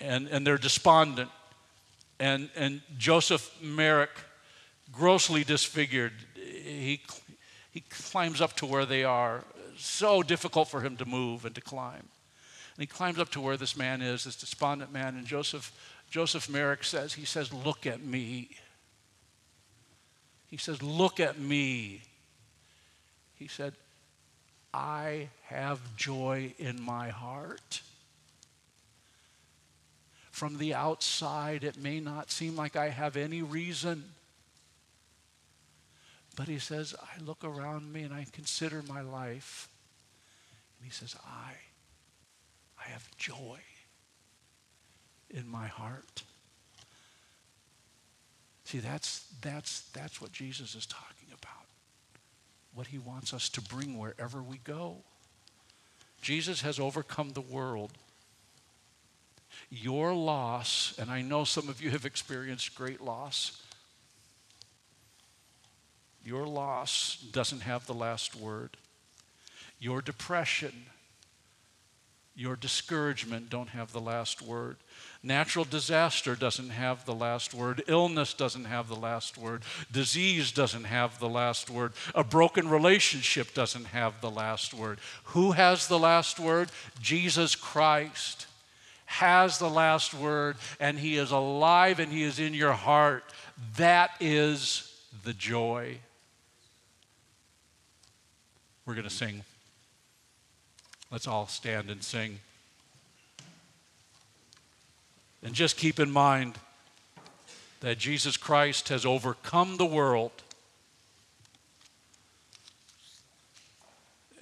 And, 0.00 0.28
and 0.28 0.46
they're 0.46 0.56
despondent. 0.56 1.30
And, 2.20 2.48
and 2.54 2.80
Joseph 2.96 3.52
Merrick, 3.60 4.10
grossly 4.92 5.42
disfigured, 5.42 6.12
he, 6.36 7.00
he 7.72 7.80
climbs 7.90 8.40
up 8.40 8.54
to 8.56 8.66
where 8.66 8.86
they 8.86 9.02
are. 9.02 9.42
So 9.76 10.22
difficult 10.22 10.68
for 10.68 10.80
him 10.80 10.96
to 10.98 11.04
move 11.04 11.44
and 11.44 11.56
to 11.56 11.60
climb. 11.60 12.08
And 12.76 12.82
he 12.82 12.86
climbs 12.86 13.18
up 13.18 13.30
to 13.30 13.40
where 13.40 13.56
this 13.56 13.76
man 13.76 14.00
is, 14.00 14.22
this 14.22 14.36
despondent 14.36 14.92
man. 14.92 15.16
And 15.16 15.26
Joseph, 15.26 15.72
Joseph 16.08 16.48
Merrick 16.48 16.84
says, 16.84 17.14
he 17.14 17.24
says, 17.24 17.52
look 17.52 17.84
at 17.84 18.00
me. 18.04 18.50
He 20.48 20.56
says, 20.56 20.82
Look 20.82 21.20
at 21.20 21.38
me. 21.38 22.02
He 23.36 23.48
said, 23.48 23.74
I 24.72 25.28
have 25.44 25.80
joy 25.96 26.54
in 26.58 26.80
my 26.80 27.10
heart. 27.10 27.80
From 30.30 30.58
the 30.58 30.74
outside, 30.74 31.62
it 31.62 31.76
may 31.76 32.00
not 32.00 32.30
seem 32.30 32.56
like 32.56 32.74
I 32.74 32.88
have 32.88 33.16
any 33.16 33.42
reason. 33.42 34.04
But 36.36 36.48
he 36.48 36.58
says, 36.58 36.94
I 37.00 37.22
look 37.22 37.44
around 37.44 37.92
me 37.92 38.02
and 38.02 38.12
I 38.12 38.26
consider 38.32 38.82
my 38.88 39.00
life. 39.00 39.68
And 40.78 40.84
he 40.84 40.90
says, 40.90 41.14
I, 41.24 41.52
I 42.84 42.90
have 42.90 43.08
joy 43.16 43.60
in 45.30 45.48
my 45.48 45.68
heart. 45.68 46.24
See, 48.64 48.78
that's, 48.78 49.26
that's, 49.42 49.82
that's 49.92 50.20
what 50.20 50.32
Jesus 50.32 50.74
is 50.74 50.86
talking 50.86 51.28
about, 51.28 51.66
what 52.74 52.86
he 52.86 52.98
wants 52.98 53.34
us 53.34 53.48
to 53.50 53.60
bring 53.60 53.98
wherever 53.98 54.42
we 54.42 54.58
go. 54.64 54.96
Jesus 56.22 56.62
has 56.62 56.80
overcome 56.80 57.30
the 57.30 57.42
world. 57.42 57.92
Your 59.70 60.14
loss, 60.14 60.94
and 60.98 61.10
I 61.10 61.20
know 61.20 61.44
some 61.44 61.68
of 61.68 61.82
you 61.82 61.90
have 61.90 62.06
experienced 62.06 62.74
great 62.74 63.00
loss, 63.00 63.60
your 66.24 66.46
loss 66.46 67.18
doesn't 67.32 67.60
have 67.60 67.86
the 67.86 67.92
last 67.92 68.34
word. 68.34 68.78
Your 69.78 70.00
depression, 70.00 70.86
your 72.36 72.56
discouragement 72.56 73.48
don't 73.48 73.68
have 73.68 73.92
the 73.92 74.00
last 74.00 74.42
word. 74.42 74.76
Natural 75.22 75.64
disaster 75.64 76.34
doesn't 76.34 76.70
have 76.70 77.04
the 77.06 77.14
last 77.14 77.54
word. 77.54 77.82
Illness 77.86 78.34
doesn't 78.34 78.64
have 78.64 78.88
the 78.88 78.96
last 78.96 79.38
word. 79.38 79.62
Disease 79.92 80.50
doesn't 80.50 80.84
have 80.84 81.18
the 81.20 81.28
last 81.28 81.70
word. 81.70 81.92
A 82.14 82.24
broken 82.24 82.68
relationship 82.68 83.54
doesn't 83.54 83.86
have 83.86 84.20
the 84.20 84.30
last 84.30 84.74
word. 84.74 84.98
Who 85.26 85.52
has 85.52 85.86
the 85.86 85.98
last 85.98 86.40
word? 86.40 86.70
Jesus 87.00 87.54
Christ 87.54 88.46
has 89.06 89.58
the 89.58 89.70
last 89.70 90.12
word, 90.12 90.56
and 90.80 90.98
He 90.98 91.16
is 91.16 91.30
alive 91.30 92.00
and 92.00 92.12
He 92.12 92.24
is 92.24 92.40
in 92.40 92.52
your 92.52 92.72
heart. 92.72 93.22
That 93.76 94.10
is 94.18 94.92
the 95.22 95.34
joy. 95.34 95.98
We're 98.84 98.94
going 98.94 99.04
to 99.04 99.10
sing. 99.10 99.44
Let's 101.14 101.28
all 101.28 101.46
stand 101.46 101.90
and 101.90 102.02
sing. 102.02 102.40
And 105.44 105.54
just 105.54 105.76
keep 105.76 106.00
in 106.00 106.10
mind 106.10 106.58
that 107.78 107.98
Jesus 107.98 108.36
Christ 108.36 108.88
has 108.88 109.06
overcome 109.06 109.76
the 109.76 109.86
world. 109.86 110.32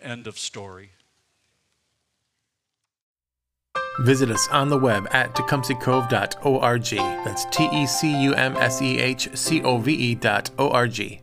End 0.01 0.27
of 0.27 0.39
story. 0.39 0.93
Visit 4.01 4.31
us 4.31 4.49
on 4.51 4.71
the 4.71 4.79
web 4.79 5.07
at 5.13 5.35
tecumsehcove.org. 5.35 6.91
That's 7.27 7.45
T 7.55 7.69
E 7.71 7.87
C 7.87 8.23
U 8.23 8.33
M 8.33 8.57
S 8.57 8.81
E 8.81 8.99
H 8.99 9.29
C 9.35 9.61
O 9.61 9.77
V 9.77 9.93
E 9.93 10.15
dot 10.15 10.49
O 10.59 10.71
R 10.71 10.89
G. 10.89 11.22